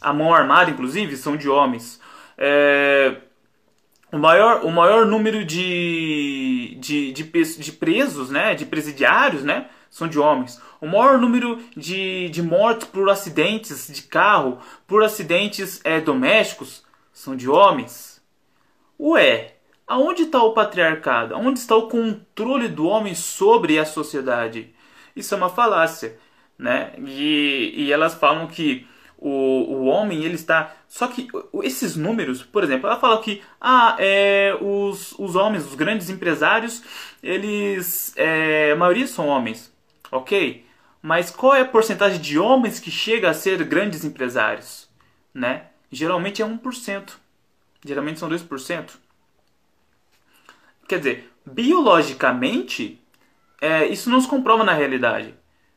a 0.00 0.12
mão 0.12 0.32
armada 0.32 0.70
inclusive, 0.70 1.16
são 1.16 1.36
de 1.36 1.48
homens. 1.48 2.00
É, 2.38 3.16
o 4.12 4.18
maior, 4.18 4.64
o 4.64 4.70
maior 4.70 5.04
número 5.04 5.44
de, 5.44 6.45
de, 6.76 7.12
de, 7.12 7.24
de 7.24 7.72
presos, 7.72 8.30
né, 8.30 8.54
de 8.54 8.64
presidiários, 8.64 9.42
né, 9.42 9.68
são 9.90 10.06
de 10.08 10.18
homens. 10.18 10.60
O 10.80 10.86
maior 10.86 11.18
número 11.18 11.60
de, 11.76 12.28
de 12.28 12.42
mortes 12.42 12.86
por 12.88 13.08
acidentes 13.08 13.88
de 13.88 14.02
carro, 14.02 14.58
por 14.86 15.02
acidentes 15.02 15.80
é, 15.84 16.00
domésticos, 16.00 16.84
são 17.12 17.34
de 17.34 17.48
homens. 17.48 18.22
Ué, 19.00 19.54
aonde 19.86 20.24
está 20.24 20.42
o 20.42 20.52
patriarcado? 20.52 21.34
Aonde 21.34 21.58
está 21.58 21.74
o 21.76 21.88
controle 21.88 22.68
do 22.68 22.86
homem 22.86 23.14
sobre 23.14 23.78
a 23.78 23.84
sociedade? 23.84 24.74
Isso 25.14 25.34
é 25.34 25.36
uma 25.36 25.48
falácia, 25.48 26.18
né? 26.58 26.92
E, 26.98 27.72
e 27.74 27.92
elas 27.92 28.14
falam 28.14 28.46
que 28.46 28.86
o, 29.18 29.30
o 29.30 29.84
homem 29.86 30.24
ele 30.24 30.34
está. 30.34 30.74
Só 30.88 31.06
que 31.08 31.28
esses 31.62 31.96
números, 31.96 32.42
por 32.42 32.62
exemplo, 32.62 32.86
ela 32.86 32.98
fala 32.98 33.20
que 33.22 33.42
ah, 33.60 33.96
é, 33.98 34.56
os, 34.60 35.12
os 35.18 35.34
homens, 35.36 35.66
os 35.66 35.74
grandes 35.74 36.10
empresários, 36.10 36.82
eles. 37.22 38.12
É, 38.16 38.72
a 38.72 38.76
maioria 38.76 39.06
são 39.06 39.26
homens 39.26 39.74
ok? 40.10 40.64
Mas 41.02 41.30
qual 41.30 41.54
é 41.54 41.60
a 41.60 41.66
porcentagem 41.66 42.20
de 42.20 42.38
homens 42.38 42.80
que 42.80 42.90
chega 42.90 43.30
a 43.30 43.34
ser 43.34 43.62
grandes 43.64 44.04
empresários? 44.04 44.88
Né? 45.32 45.66
Geralmente 45.90 46.42
é 46.42 46.46
1%. 46.46 47.12
Geralmente 47.84 48.18
são 48.18 48.28
2%. 48.28 48.90
Quer 50.88 50.98
dizer, 50.98 51.32
biologicamente, 51.44 53.00
é, 53.60 53.86
isso 53.86 54.10
não 54.10 54.20
se 54.20 54.28
comprova 54.28 54.64
na 54.64 54.72
realidade. 54.72 55.34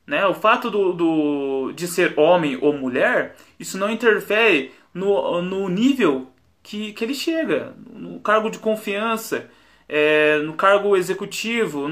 Né? 0.10 0.26
O 0.26 0.34
fato 0.34 0.72
do, 0.72 0.92
do, 0.92 1.72
de 1.74 1.88
ser 1.88 2.20
homem 2.20 2.58
ou 2.60 2.74
mulher, 2.74 3.36
isso 3.60 3.78
não 3.78 3.92
interfere 3.92 4.72
no, 4.92 5.40
no 5.40 5.70
nível 5.70 6.32
que, 6.64 6.94
que 6.94 7.06
ele 7.06 7.14
chega, 7.14 7.76
no 7.94 8.20
cargo 8.20 8.50
de 8.50 8.58
confiança, 8.58 9.48
é, 9.88 10.40
no 10.40 10.54
cargo 10.54 10.98
executivo, 10.98 11.88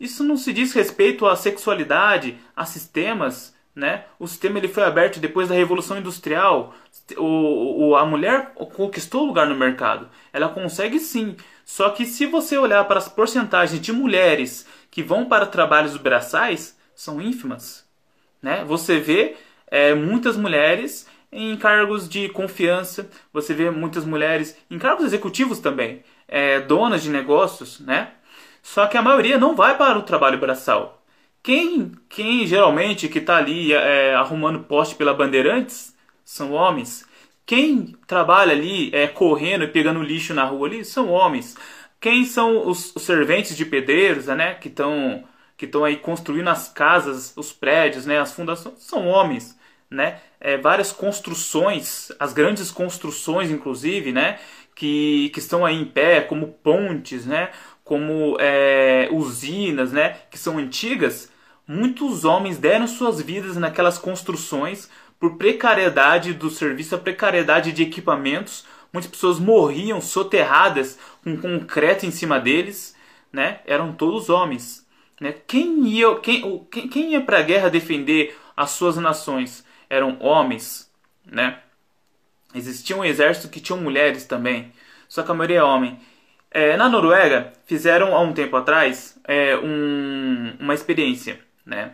isso 0.00 0.24
não 0.24 0.36
se 0.36 0.52
diz 0.52 0.72
respeito 0.72 1.24
à 1.24 1.36
sexualidade, 1.36 2.36
a 2.56 2.64
sistemas, 2.64 3.54
né? 3.76 4.06
O 4.18 4.26
sistema 4.26 4.58
ele 4.58 4.66
foi 4.66 4.82
aberto 4.82 5.20
depois 5.20 5.48
da 5.48 5.54
Revolução 5.54 5.96
Industrial. 5.96 6.74
O, 7.16 7.90
o, 7.90 7.96
a 7.96 8.04
mulher 8.04 8.54
conquistou 8.74 9.24
lugar 9.24 9.46
no 9.46 9.54
mercado. 9.54 10.08
Ela 10.32 10.48
consegue 10.48 10.98
sim. 10.98 11.36
Só 11.64 11.90
que 11.90 12.06
se 12.06 12.26
você 12.26 12.58
olhar 12.58 12.82
para 12.86 12.98
as 12.98 13.08
porcentagens 13.08 13.80
de 13.80 13.92
mulheres 13.92 14.66
que 14.90 15.00
vão 15.00 15.26
para 15.26 15.46
trabalhos 15.46 15.96
braçais, 15.96 16.76
são 16.94 17.20
ínfimas. 17.20 17.86
Né? 18.42 18.64
Você 18.64 18.98
vê 18.98 19.36
é, 19.68 19.94
muitas 19.94 20.36
mulheres 20.36 21.06
em 21.32 21.56
cargos 21.56 22.08
de 22.08 22.28
confiança, 22.28 23.10
você 23.32 23.52
vê 23.52 23.68
muitas 23.70 24.04
mulheres 24.04 24.56
em 24.70 24.78
cargos 24.78 25.06
executivos 25.06 25.58
também, 25.58 26.04
é, 26.28 26.60
donas 26.60 27.02
de 27.02 27.10
negócios, 27.10 27.80
né? 27.80 28.12
Só 28.62 28.86
que 28.86 28.96
a 28.96 29.02
maioria 29.02 29.36
não 29.36 29.56
vai 29.56 29.76
para 29.76 29.98
o 29.98 30.02
trabalho 30.02 30.38
braçal. 30.38 31.02
Quem, 31.42 31.92
quem 32.08 32.46
geralmente 32.46 33.08
que 33.08 33.18
está 33.18 33.36
ali 33.36 33.72
é, 33.72 34.14
arrumando 34.14 34.60
poste 34.64 34.94
pela 34.94 35.12
Bandeirantes 35.12 35.94
são 36.24 36.52
homens. 36.52 37.06
Quem 37.44 37.94
trabalha 38.06 38.52
ali 38.52 38.90
é, 38.94 39.06
correndo 39.06 39.64
e 39.64 39.68
pegando 39.68 40.02
lixo 40.02 40.32
na 40.32 40.44
rua 40.44 40.68
ali 40.68 40.84
são 40.84 41.10
homens. 41.10 41.56
Quem 42.00 42.24
são 42.24 42.66
os, 42.66 42.94
os 42.96 43.02
serventes 43.02 43.56
de 43.56 43.66
pedreiros, 43.66 44.26
né, 44.26 44.54
que 44.54 44.68
estão 44.68 45.24
que 45.56 45.66
estão 45.66 45.84
aí 45.84 45.96
construindo 45.96 46.48
as 46.48 46.68
casas, 46.68 47.32
os 47.36 47.52
prédios, 47.52 48.06
né, 48.06 48.18
as 48.18 48.32
fundações, 48.32 48.82
são 48.82 49.06
homens, 49.06 49.58
né? 49.90 50.20
É, 50.40 50.56
várias 50.58 50.92
construções, 50.92 52.10
as 52.18 52.32
grandes 52.32 52.70
construções, 52.70 53.50
inclusive, 53.50 54.12
né, 54.12 54.38
que, 54.74 55.30
que 55.32 55.38
estão 55.38 55.64
aí 55.64 55.80
em 55.80 55.84
pé, 55.84 56.20
como 56.20 56.48
pontes, 56.48 57.24
né? 57.24 57.50
como 57.84 58.36
é, 58.40 59.08
usinas, 59.12 59.92
né, 59.92 60.16
que 60.30 60.38
são 60.38 60.56
antigas, 60.56 61.30
muitos 61.68 62.24
homens 62.24 62.56
deram 62.56 62.88
suas 62.88 63.20
vidas 63.20 63.56
naquelas 63.56 63.98
construções 63.98 64.88
por 65.20 65.36
precariedade 65.36 66.32
do 66.32 66.50
serviço, 66.50 66.94
a 66.94 66.98
precariedade 66.98 67.72
de 67.72 67.82
equipamentos. 67.82 68.64
Muitas 68.92 69.10
pessoas 69.10 69.38
morriam 69.38 70.00
soterradas 70.00 70.98
com 71.22 71.36
concreto 71.36 72.06
em 72.06 72.10
cima 72.10 72.40
deles, 72.40 72.96
né? 73.32 73.60
Eram 73.66 73.92
todos 73.92 74.28
homens. 74.28 74.83
Né? 75.20 75.34
Quem 75.46 75.86
ia, 75.86 76.14
quem, 76.16 76.66
quem, 76.70 76.88
quem 76.88 77.12
ia 77.12 77.20
para 77.20 77.38
a 77.38 77.42
guerra 77.42 77.70
defender 77.70 78.36
as 78.56 78.70
suas 78.70 78.96
nações? 78.96 79.64
Eram 79.88 80.16
homens, 80.20 80.90
né? 81.24 81.58
Existia 82.54 82.96
um 82.96 83.04
exército 83.04 83.48
que 83.48 83.60
tinha 83.60 83.76
mulheres 83.76 84.24
também, 84.24 84.72
só 85.08 85.22
que 85.22 85.30
a 85.30 85.34
maioria 85.34 85.58
é 85.58 85.62
homem. 85.62 85.98
É, 86.50 86.76
na 86.76 86.88
Noruega, 86.88 87.52
fizeram 87.66 88.14
há 88.14 88.20
um 88.20 88.32
tempo 88.32 88.56
atrás 88.56 89.18
é, 89.24 89.56
um, 89.56 90.52
uma 90.60 90.74
experiência. 90.74 91.40
Né? 91.66 91.92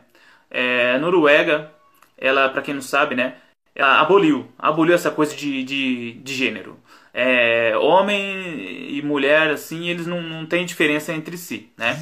É, 0.51 0.93
a 0.93 0.99
Noruega, 0.99 1.73
ela, 2.19 2.49
para 2.51 2.61
quem 2.61 2.75
não 2.75 2.83
sabe, 2.83 3.15
né, 3.15 3.37
ela 3.75 4.01
aboliu, 4.01 4.53
aboliu 4.59 4.95
essa 4.95 5.11
coisa 5.11 5.35
de, 5.35 5.65
de, 5.65 6.13
de 6.13 6.35
gênero. 6.35 6.79
É, 7.15 7.77
homem 7.79 8.95
e 8.95 9.03
mulher, 9.03 9.51
assim, 9.51 9.89
eles 9.89 10.07
não, 10.07 10.21
não 10.21 10.47
têm 10.47 10.67
diferença 10.67 11.13
entre 11.13 11.37
si, 11.37 11.71
né? 11.77 11.99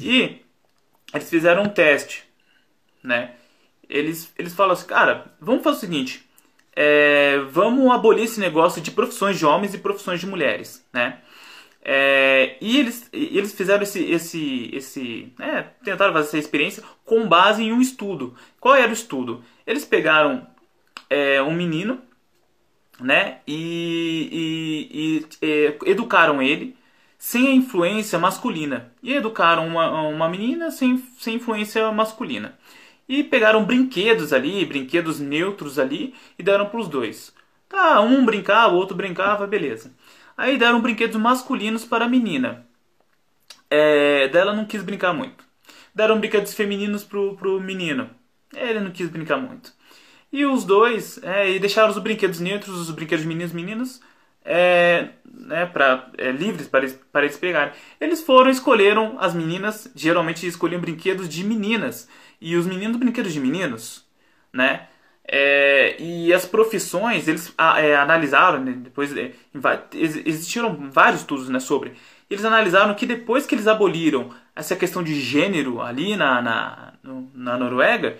E 0.00 0.42
eles 1.12 1.30
fizeram 1.30 1.62
um 1.62 1.68
teste, 1.68 2.24
né? 3.02 3.32
Eles, 3.88 4.32
eles 4.38 4.54
falam 4.54 4.72
assim, 4.72 4.86
cara, 4.86 5.32
vamos 5.40 5.62
fazer 5.62 5.76
o 5.76 5.80
seguinte, 5.80 6.28
é, 6.76 7.38
vamos 7.50 7.90
abolir 7.90 8.24
esse 8.24 8.38
negócio 8.38 8.82
de 8.82 8.90
profissões 8.90 9.38
de 9.38 9.46
homens 9.46 9.74
e 9.74 9.78
profissões 9.78 10.20
de 10.20 10.26
mulheres, 10.26 10.86
né? 10.92 11.20
É, 11.82 12.56
e 12.60 12.78
eles, 12.78 13.08
eles 13.12 13.54
fizeram 13.54 13.82
esse, 13.82 14.02
esse, 14.10 14.70
esse 14.74 15.32
né, 15.38 15.70
tentaram 15.82 16.12
fazer 16.12 16.28
essa 16.28 16.38
experiência 16.38 16.82
com 17.04 17.26
base 17.26 17.62
em 17.62 17.72
um 17.72 17.80
estudo. 17.80 18.36
Qual 18.60 18.74
era 18.74 18.90
o 18.90 18.92
estudo? 18.92 19.42
Eles 19.66 19.86
pegaram 19.86 20.46
é, 21.08 21.40
um 21.40 21.54
menino 21.54 22.02
né? 23.00 23.38
E, 23.46 24.28
e, 24.92 25.46
e, 25.46 25.46
e 25.46 25.90
educaram 25.90 26.42
ele 26.42 26.76
sem 27.18 27.48
a 27.48 27.54
influência 27.54 28.18
masculina. 28.18 28.92
E 29.02 29.12
educaram 29.12 29.66
uma, 29.66 30.08
uma 30.08 30.28
menina 30.28 30.70
sem, 30.70 31.04
sem 31.18 31.34
influência 31.34 31.90
masculina. 31.90 32.56
E 33.08 33.24
pegaram 33.24 33.64
brinquedos 33.64 34.32
ali, 34.32 34.64
brinquedos 34.64 35.18
neutros 35.18 35.78
ali, 35.78 36.14
e 36.38 36.42
deram 36.42 36.66
para 36.66 36.80
os 36.80 36.88
dois. 36.88 37.34
Tá, 37.68 38.00
um 38.00 38.24
brincava, 38.24 38.74
o 38.74 38.76
outro 38.76 38.96
brincava, 38.96 39.46
beleza. 39.46 39.92
Aí 40.36 40.56
deram 40.56 40.80
brinquedos 40.80 41.20
masculinos 41.20 41.84
para 41.84 42.04
a 42.04 42.08
menina. 42.08 42.66
É, 43.70 44.28
dela 44.28 44.54
não 44.54 44.64
quis 44.64 44.82
brincar 44.82 45.12
muito. 45.12 45.44
Deram 45.94 46.18
brinquedos 46.20 46.54
femininos 46.54 47.02
pro, 47.02 47.36
pro 47.36 47.60
menino. 47.60 48.08
Ele 48.54 48.80
não 48.80 48.90
quis 48.90 49.08
brincar 49.08 49.36
muito. 49.38 49.72
E 50.32 50.46
os 50.46 50.64
dois, 50.64 51.18
é, 51.22 51.50
e 51.50 51.58
deixaram 51.58 51.90
os 51.90 51.98
brinquedos 51.98 52.38
neutros, 52.40 52.78
os 52.78 52.90
brinquedos 52.90 53.24
meninos 53.24 53.52
meninos, 53.52 54.00
é, 54.50 55.10
né, 55.24 55.66
pra, 55.66 56.10
é, 56.16 56.32
livres 56.32 56.66
para 56.66 56.80
eles, 56.80 56.98
para 57.12 57.24
eles 57.26 57.36
pegarem. 57.36 57.74
Eles 58.00 58.22
foram, 58.22 58.50
escolheram 58.50 59.18
as 59.20 59.34
meninas, 59.34 59.92
geralmente 59.94 60.46
escolhiam 60.46 60.80
brinquedos 60.80 61.28
de 61.28 61.44
meninas. 61.44 62.08
E 62.40 62.56
os 62.56 62.66
meninos, 62.66 62.96
brinquedos 62.96 63.32
de 63.32 63.40
meninos, 63.40 64.06
né? 64.50 64.88
É, 65.30 66.00
e 66.00 66.32
as 66.32 66.46
profissões, 66.46 67.28
eles 67.28 67.52
é, 67.76 67.94
analisaram, 67.96 68.64
né, 68.64 68.72
depois 68.72 69.14
é, 69.14 69.32
existiram 69.92 70.90
vários 70.90 71.20
estudos 71.20 71.50
né, 71.50 71.60
sobre. 71.60 71.92
Eles 72.30 72.44
analisaram 72.46 72.94
que 72.94 73.04
depois 73.04 73.44
que 73.44 73.54
eles 73.54 73.66
aboliram 73.66 74.30
essa 74.56 74.74
questão 74.74 75.02
de 75.02 75.20
gênero 75.20 75.82
ali 75.82 76.16
na, 76.16 76.40
na, 76.40 76.92
na 77.34 77.58
Noruega, 77.58 78.16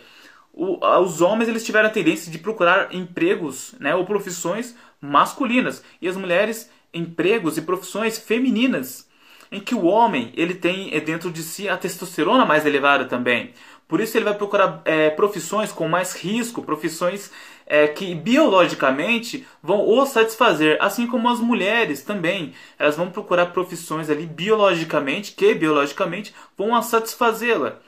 os 0.60 1.20
homens 1.20 1.48
eles 1.48 1.64
tiveram 1.64 1.88
a 1.88 1.92
tendência 1.92 2.32
de 2.32 2.38
procurar 2.38 2.92
empregos 2.92 3.74
né, 3.78 3.94
ou 3.94 4.04
profissões 4.04 4.74
masculinas 5.00 5.84
e 6.02 6.08
as 6.08 6.16
mulheres 6.16 6.68
empregos 6.92 7.56
e 7.56 7.62
profissões 7.62 8.18
femininas 8.18 9.08
em 9.52 9.60
que 9.60 9.74
o 9.74 9.84
homem 9.84 10.32
ele 10.36 10.54
tem 10.54 10.92
é, 10.92 11.00
dentro 11.00 11.30
de 11.30 11.42
si 11.42 11.68
a 11.68 11.76
testosterona 11.76 12.44
mais 12.44 12.66
elevada 12.66 13.04
também 13.04 13.52
por 13.88 14.00
isso 14.00 14.18
ele 14.18 14.26
vai 14.26 14.34
procurar 14.34 14.82
é, 14.84 15.08
profissões 15.08 15.72
com 15.72 15.88
mais 15.88 16.14
risco, 16.14 16.62
profissões 16.62 17.32
é, 17.66 17.88
que 17.88 18.14
biologicamente 18.14 19.46
vão 19.62 19.88
o 19.88 20.04
satisfazer, 20.04 20.76
assim 20.78 21.06
como 21.06 21.28
as 21.30 21.40
mulheres 21.40 22.02
também. 22.02 22.52
Elas 22.78 22.96
vão 22.96 23.10
procurar 23.10 23.46
profissões 23.46 24.10
ali 24.10 24.26
biologicamente, 24.26 25.32
que 25.32 25.54
biologicamente 25.54 26.34
vão 26.56 26.76
a 26.76 26.82
satisfazê-la, 26.82 27.78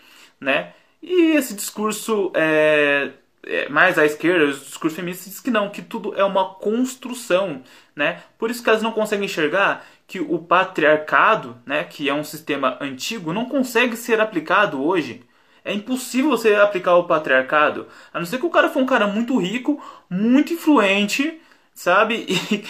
né? 0.41 0.73
E 1.03 1.33
esse 1.37 1.55
discurso 1.55 2.31
é, 2.35 3.13
é, 3.43 3.69
mais 3.69 3.99
à 3.99 4.05
esquerda, 4.05 4.47
os 4.47 4.61
discursos 4.61 4.97
feministas 4.97 5.33
diz 5.33 5.41
que 5.41 5.51
não, 5.51 5.71
que 5.71 5.83
tudo 5.83 6.15
é 6.15 6.25
uma 6.25 6.55
construção, 6.55 7.63
né? 7.97 8.23
Por 8.39 8.51
isso 8.51 8.63
que 8.63 8.69
elas 8.69 8.83
não 8.83 8.93
conseguem 8.93 9.25
enxergar 9.25 9.87
que 10.07 10.21
o 10.21 10.39
patriarcado, 10.39 11.57
né, 11.65 11.85
que 11.85 12.09
é 12.09 12.15
um 12.15 12.25
sistema 12.25 12.77
antigo, 12.81 13.33
não 13.33 13.47
consegue 13.47 13.97
ser 13.97 14.21
aplicado 14.21 14.83
hoje 14.83 15.25
é 15.65 15.73
impossível 15.73 16.31
você 16.31 16.55
aplicar 16.55 16.97
o 16.97 17.05
patriarcado, 17.05 17.87
a 18.13 18.19
não 18.19 18.27
ser 18.27 18.39
que 18.39 18.47
o 18.47 18.51
cara 18.51 18.69
for 18.69 18.83
um 18.83 18.87
cara 18.87 19.07
muito 19.07 19.37
rico, 19.39 19.83
muito 20.09 20.53
influente, 20.53 21.41
sabe? 21.75 22.27
E 22.51 22.65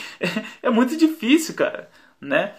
é 0.62 0.70
muito 0.70 0.96
difícil, 0.96 1.54
cara, 1.54 1.88
né? 2.20 2.54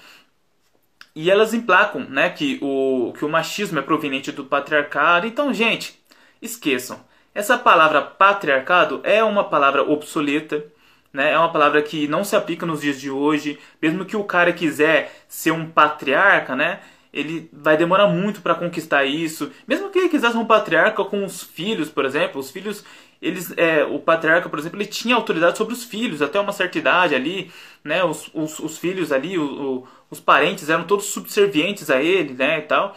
E 1.16 1.30
elas 1.30 1.54
emplacam, 1.54 2.06
né, 2.10 2.30
que 2.30 2.58
o, 2.62 3.14
que 3.18 3.26
o 3.26 3.30
machismo 3.30 3.80
é 3.80 3.82
proveniente 3.82 4.32
do 4.32 4.46
patriarcado. 4.46 5.28
Então, 5.28 5.54
gente, 5.54 6.02
esqueçam. 6.42 7.00
Essa 7.34 7.58
palavra 7.58 8.02
patriarcado 8.02 9.02
é 9.04 9.24
uma 9.24 9.44
palavra 9.44 9.84
obsoleta, 9.84 10.66
né? 11.14 11.32
É 11.32 11.38
uma 11.38 11.52
palavra 11.52 11.82
que 11.82 12.08
não 12.08 12.24
se 12.24 12.36
aplica 12.36 12.66
nos 12.66 12.82
dias 12.82 13.00
de 13.00 13.10
hoje. 13.10 13.60
Mesmo 13.82 14.06
que 14.06 14.16
o 14.16 14.24
cara 14.24 14.54
quiser 14.54 15.24
ser 15.28 15.52
um 15.52 15.70
patriarca, 15.70 16.56
né? 16.56 16.80
ele 17.14 17.50
vai 17.52 17.76
demorar 17.76 18.08
muito 18.08 18.42
para 18.42 18.56
conquistar 18.56 19.04
isso. 19.06 19.52
Mesmo 19.68 19.90
que 19.90 20.00
ele 20.00 20.10
quisesse 20.10 20.38
um 20.38 20.46
patriarca 20.46 21.04
com 21.04 21.26
os 21.26 21.44
filhos, 21.44 21.90
por 21.90 22.06
exemplo, 22.06 22.40
os 22.40 22.50
filhos, 22.50 22.86
eles, 23.22 23.54
é, 23.58 23.84
o 23.84 24.00
patriarca, 24.00 24.50
por 24.50 24.58
exemplo, 24.58 24.78
ele 24.80 24.88
tinha 24.88 25.16
autoridade 25.16 25.58
sobre 25.58 25.74
os 25.74 25.84
filhos 25.84 26.22
até 26.22 26.40
uma 26.40 26.54
certa 26.54 26.78
idade 26.78 27.14
ali, 27.14 27.52
né? 27.84 28.04
Os, 28.04 28.30
os, 28.34 28.60
os 28.60 28.78
filhos 28.78 29.12
ali, 29.12 29.38
o, 29.38 29.44
o, 29.44 29.88
os 30.12 30.20
parentes 30.20 30.70
eram 30.70 30.84
todos 30.84 31.06
subservientes 31.06 31.90
a 31.90 32.04
ele, 32.04 32.34
né, 32.34 32.60
e 32.60 32.62
tal. 32.64 32.96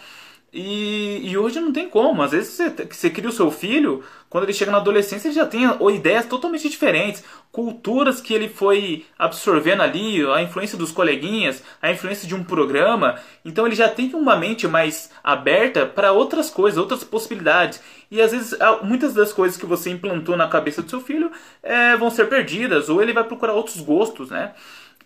E, 0.53 1.21
e 1.29 1.37
hoje 1.37 1.61
não 1.61 1.73
tem 1.73 1.89
como. 1.89 2.23
Às 2.23 2.31
vezes 2.31 2.53
você, 2.53 2.71
você 2.71 3.11
cria 3.11 3.29
o 3.29 3.33
seu 3.33 3.51
filho, 3.51 4.05
quando 4.31 4.45
ele 4.45 4.53
chega 4.53 4.71
na 4.71 4.79
adolescência, 4.79 5.27
ele 5.27 5.35
já 5.35 5.47
tem 5.47 5.63
ideias 5.93 6.27
totalmente 6.27 6.69
diferentes, 6.69 7.25
culturas 7.51 8.21
que 8.21 8.33
ele 8.33 8.49
foi 8.49 9.05
absorvendo 9.19 9.83
ali, 9.83 10.25
a 10.27 10.43
influência 10.43 10.79
dos 10.79 10.93
coleguinhas, 10.93 11.63
a 11.83 11.91
influência 11.91 12.29
de 12.29 12.37
um 12.37 12.45
programa. 12.45 13.17
Então 13.45 13.67
ele 13.67 13.75
já 13.75 13.89
tem 13.89 14.15
uma 14.15 14.37
mente 14.37 14.69
mais 14.69 15.11
aberta 15.25 15.87
para 15.87 16.13
outras 16.13 16.51
coisas, 16.51 16.79
outras 16.79 17.03
possibilidades. 17.03 17.81
E 18.09 18.23
às 18.23 18.31
vezes 18.31 18.57
muitas 18.83 19.13
das 19.13 19.33
coisas 19.33 19.57
que 19.57 19.67
você 19.67 19.91
implantou 19.91 20.37
na 20.37 20.47
cabeça 20.47 20.83
do 20.83 20.91
seu 20.91 21.01
filho 21.01 21.33
é, 21.63 21.97
vão 21.97 22.11
ser 22.11 22.29
perdidas, 22.29 22.89
ou 22.89 23.03
ele 23.03 23.13
vai 23.13 23.25
procurar 23.25 23.55
outros 23.55 23.81
gostos, 23.81 24.31
né? 24.31 24.53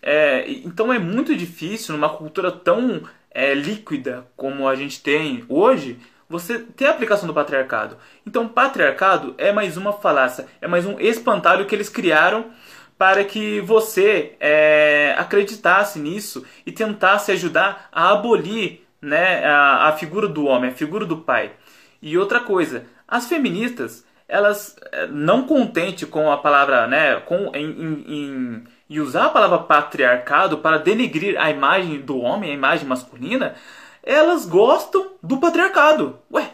É, 0.01 0.45
então 0.49 0.91
é 0.93 0.99
muito 0.99 1.35
difícil 1.35 1.93
numa 1.93 2.09
cultura 2.09 2.51
tão 2.51 3.03
é, 3.31 3.53
líquida 3.53 4.25
como 4.35 4.67
a 4.67 4.75
gente 4.75 5.01
tem 5.01 5.43
hoje, 5.47 5.99
você 6.27 6.59
ter 6.59 6.85
a 6.85 6.91
aplicação 6.91 7.27
do 7.27 7.33
patriarcado. 7.33 7.97
Então, 8.25 8.47
patriarcado 8.47 9.33
é 9.37 9.51
mais 9.51 9.77
uma 9.77 9.93
falácia, 9.93 10.45
é 10.61 10.67
mais 10.67 10.85
um 10.85 10.99
espantalho 10.99 11.65
que 11.65 11.73
eles 11.73 11.89
criaram 11.89 12.51
para 12.97 13.23
que 13.23 13.61
você 13.61 14.35
é, 14.39 15.15
acreditasse 15.17 15.99
nisso 15.99 16.45
e 16.65 16.71
tentasse 16.71 17.31
ajudar 17.31 17.87
a 17.91 18.11
abolir 18.11 18.85
né, 19.01 19.45
a, 19.45 19.87
a 19.87 19.91
figura 19.93 20.27
do 20.27 20.45
homem, 20.45 20.69
a 20.69 20.75
figura 20.75 21.05
do 21.05 21.17
pai. 21.17 21.53
E 22.01 22.17
outra 22.17 22.41
coisa, 22.41 22.85
as 23.07 23.25
feministas, 23.27 24.05
elas 24.27 24.75
é, 24.91 25.07
não 25.07 25.47
contente 25.47 26.05
com 26.05 26.31
a 26.31 26.37
palavra, 26.37 26.87
né, 26.87 27.15
com, 27.21 27.51
em, 27.55 28.03
em, 28.07 28.63
e 28.89 28.99
usar 28.99 29.25
a 29.25 29.29
palavra 29.29 29.59
patriarcado 29.59 30.57
para 30.57 30.79
denegrir 30.79 31.39
a 31.39 31.51
imagem 31.51 32.01
do 32.01 32.17
homem, 32.17 32.49
a 32.49 32.55
imagem 32.55 32.87
masculina, 32.87 33.55
elas 34.01 34.45
gostam 34.45 35.11
do 35.21 35.37
patriarcado. 35.37 36.17
Ué, 36.33 36.49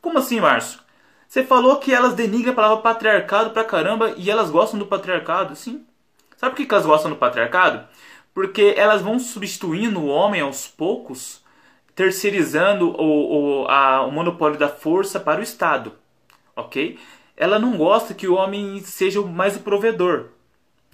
como 0.00 0.18
assim, 0.18 0.40
Márcio? 0.40 0.80
Você 1.28 1.44
falou 1.44 1.76
que 1.76 1.92
elas 1.92 2.14
denigram 2.14 2.52
a 2.52 2.56
palavra 2.56 2.76
patriarcado 2.78 3.50
pra 3.50 3.64
caramba 3.64 4.14
e 4.16 4.30
elas 4.30 4.50
gostam 4.50 4.78
do 4.78 4.86
patriarcado? 4.86 5.54
Sim. 5.54 5.84
Sabe 6.36 6.54
por 6.54 6.66
que 6.66 6.72
elas 6.72 6.86
gostam 6.86 7.10
do 7.10 7.16
patriarcado? 7.16 7.86
Porque 8.32 8.74
elas 8.76 9.02
vão 9.02 9.18
substituindo 9.18 10.00
o 10.00 10.06
homem 10.06 10.40
aos 10.40 10.66
poucos, 10.66 11.42
terceirizando 11.94 12.90
o, 12.90 13.64
o, 13.64 13.68
a, 13.68 14.02
o 14.02 14.10
monopólio 14.10 14.58
da 14.58 14.68
força 14.68 15.20
para 15.20 15.40
o 15.40 15.42
Estado. 15.42 15.92
Ok? 16.54 16.98
Ela 17.36 17.58
não 17.58 17.76
gosta 17.76 18.14
que 18.14 18.28
o 18.28 18.34
homem 18.34 18.80
seja 18.80 19.20
mais 19.20 19.56
o 19.56 19.60
provedor 19.60 20.35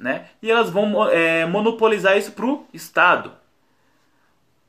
né? 0.03 0.27
E 0.43 0.51
elas 0.51 0.69
vão 0.69 1.09
é, 1.09 1.47
monopolizar 1.47 2.19
isso 2.19 2.33
para 2.33 2.45
o 2.45 2.67
Estado. 2.75 3.33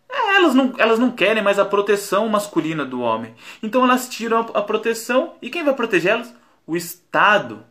É, 0.08 0.36
elas, 0.36 0.54
não, 0.54 0.74
elas 0.78 1.00
não 1.00 1.10
querem 1.10 1.42
mais 1.42 1.58
a 1.58 1.66
proteção 1.66 2.30
masculina 2.30 2.86
do 2.86 3.02
homem. 3.02 3.34
Então 3.62 3.84
elas 3.84 4.08
tiram 4.08 4.42
a, 4.54 4.60
a 4.60 4.62
proteção 4.62 5.34
e 5.42 5.50
quem 5.50 5.64
vai 5.64 5.74
proteger 5.74 6.12
elas? 6.12 6.34
O 6.68 6.78
Estado. 6.78 7.66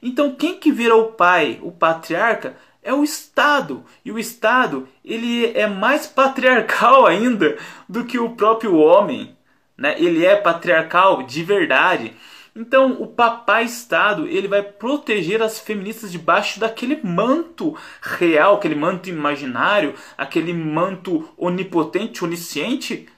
Então 0.00 0.36
quem 0.36 0.56
que 0.56 0.70
vira 0.70 0.94
o 0.94 1.12
pai, 1.12 1.58
o 1.62 1.72
patriarca, 1.72 2.56
é 2.80 2.94
o 2.94 3.02
Estado. 3.02 3.84
E 4.04 4.12
o 4.12 4.18
Estado, 4.18 4.88
ele 5.04 5.46
é 5.58 5.66
mais 5.66 6.06
patriarcal 6.06 7.04
ainda 7.08 7.58
do 7.88 8.04
que 8.04 8.20
o 8.20 8.36
próprio 8.36 8.76
homem. 8.76 9.36
Né? 9.76 9.96
Ele 9.98 10.24
é 10.24 10.36
patriarcal 10.36 11.24
de 11.24 11.42
verdade. 11.42 12.14
Então, 12.54 13.00
o 13.00 13.06
papai 13.06 13.64
Estado, 13.64 14.26
ele 14.26 14.48
vai 14.48 14.62
proteger 14.62 15.40
as 15.42 15.60
feministas 15.60 16.10
debaixo 16.10 16.58
daquele 16.58 17.00
manto 17.02 17.76
real, 18.02 18.56
aquele 18.56 18.74
manto 18.74 19.08
imaginário, 19.08 19.94
aquele 20.18 20.52
manto 20.52 21.28
onipotente, 21.36 22.24
onisciente, 22.24 23.08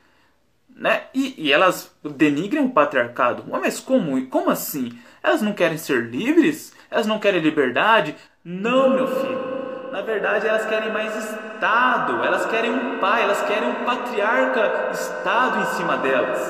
né? 0.74 1.04
E, 1.14 1.34
e 1.38 1.52
elas 1.52 1.94
denigram 2.04 2.66
o 2.66 2.72
patriarcado. 2.72 3.44
Mas 3.48 3.80
como? 3.80 4.26
Como 4.26 4.50
assim? 4.50 4.98
Elas 5.22 5.40
não 5.40 5.52
querem 5.52 5.78
ser 5.78 6.04
livres? 6.04 6.74
Elas 6.90 7.06
não 7.06 7.18
querem 7.18 7.40
liberdade? 7.40 8.14
Não, 8.44 8.90
meu 8.90 9.06
filho. 9.06 9.90
Na 9.92 10.00
verdade, 10.00 10.46
elas 10.46 10.66
querem 10.66 10.90
mais 10.90 11.14
Estado. 11.16 12.24
Elas 12.24 12.46
querem 12.46 12.70
um 12.70 12.98
pai, 12.98 13.22
elas 13.22 13.42
querem 13.42 13.68
um 13.68 13.84
patriarca 13.84 14.90
Estado 14.92 15.60
em 15.60 15.76
cima 15.76 15.96
delas. 15.98 16.40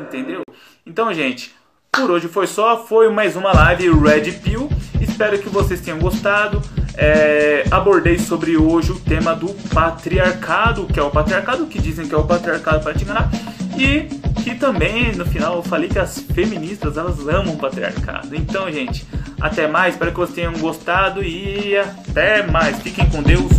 Entendeu? 0.00 0.42
Então, 0.84 1.12
gente, 1.14 1.56
por 1.92 2.10
hoje 2.10 2.28
foi 2.28 2.46
só, 2.46 2.84
foi 2.84 3.08
mais 3.10 3.36
uma 3.36 3.52
live 3.52 3.90
Red 3.90 4.32
Pill. 4.32 4.68
Espero 5.00 5.38
que 5.38 5.48
vocês 5.48 5.80
tenham 5.80 5.98
gostado. 5.98 6.62
É, 6.96 7.64
abordei 7.70 8.18
sobre 8.18 8.56
hoje 8.56 8.92
o 8.92 8.98
tema 8.98 9.34
do 9.34 9.48
patriarcado, 9.72 10.86
que 10.86 10.98
é 10.98 11.02
o 11.02 11.10
patriarcado, 11.10 11.66
que 11.66 11.80
dizem 11.80 12.06
que 12.08 12.14
é 12.14 12.18
o 12.18 12.24
patriarcado 12.24 12.82
para 12.82 12.94
te 12.94 13.04
enganar, 13.04 13.30
e 13.76 14.02
que 14.42 14.54
também 14.54 15.14
no 15.14 15.24
final 15.24 15.56
eu 15.56 15.62
falei 15.62 15.88
que 15.88 15.98
as 15.98 16.18
feministas 16.18 16.96
elas 16.96 17.20
amam 17.20 17.54
o 17.54 17.58
patriarcado. 17.58 18.34
Então, 18.34 18.70
gente, 18.70 19.06
até 19.40 19.66
mais, 19.66 19.94
espero 19.94 20.10
que 20.12 20.18
vocês 20.18 20.34
tenham 20.34 20.52
gostado 20.54 21.22
e 21.22 21.76
até 21.76 22.46
mais. 22.46 22.78
Fiquem 22.82 23.08
com 23.08 23.22
Deus. 23.22 23.52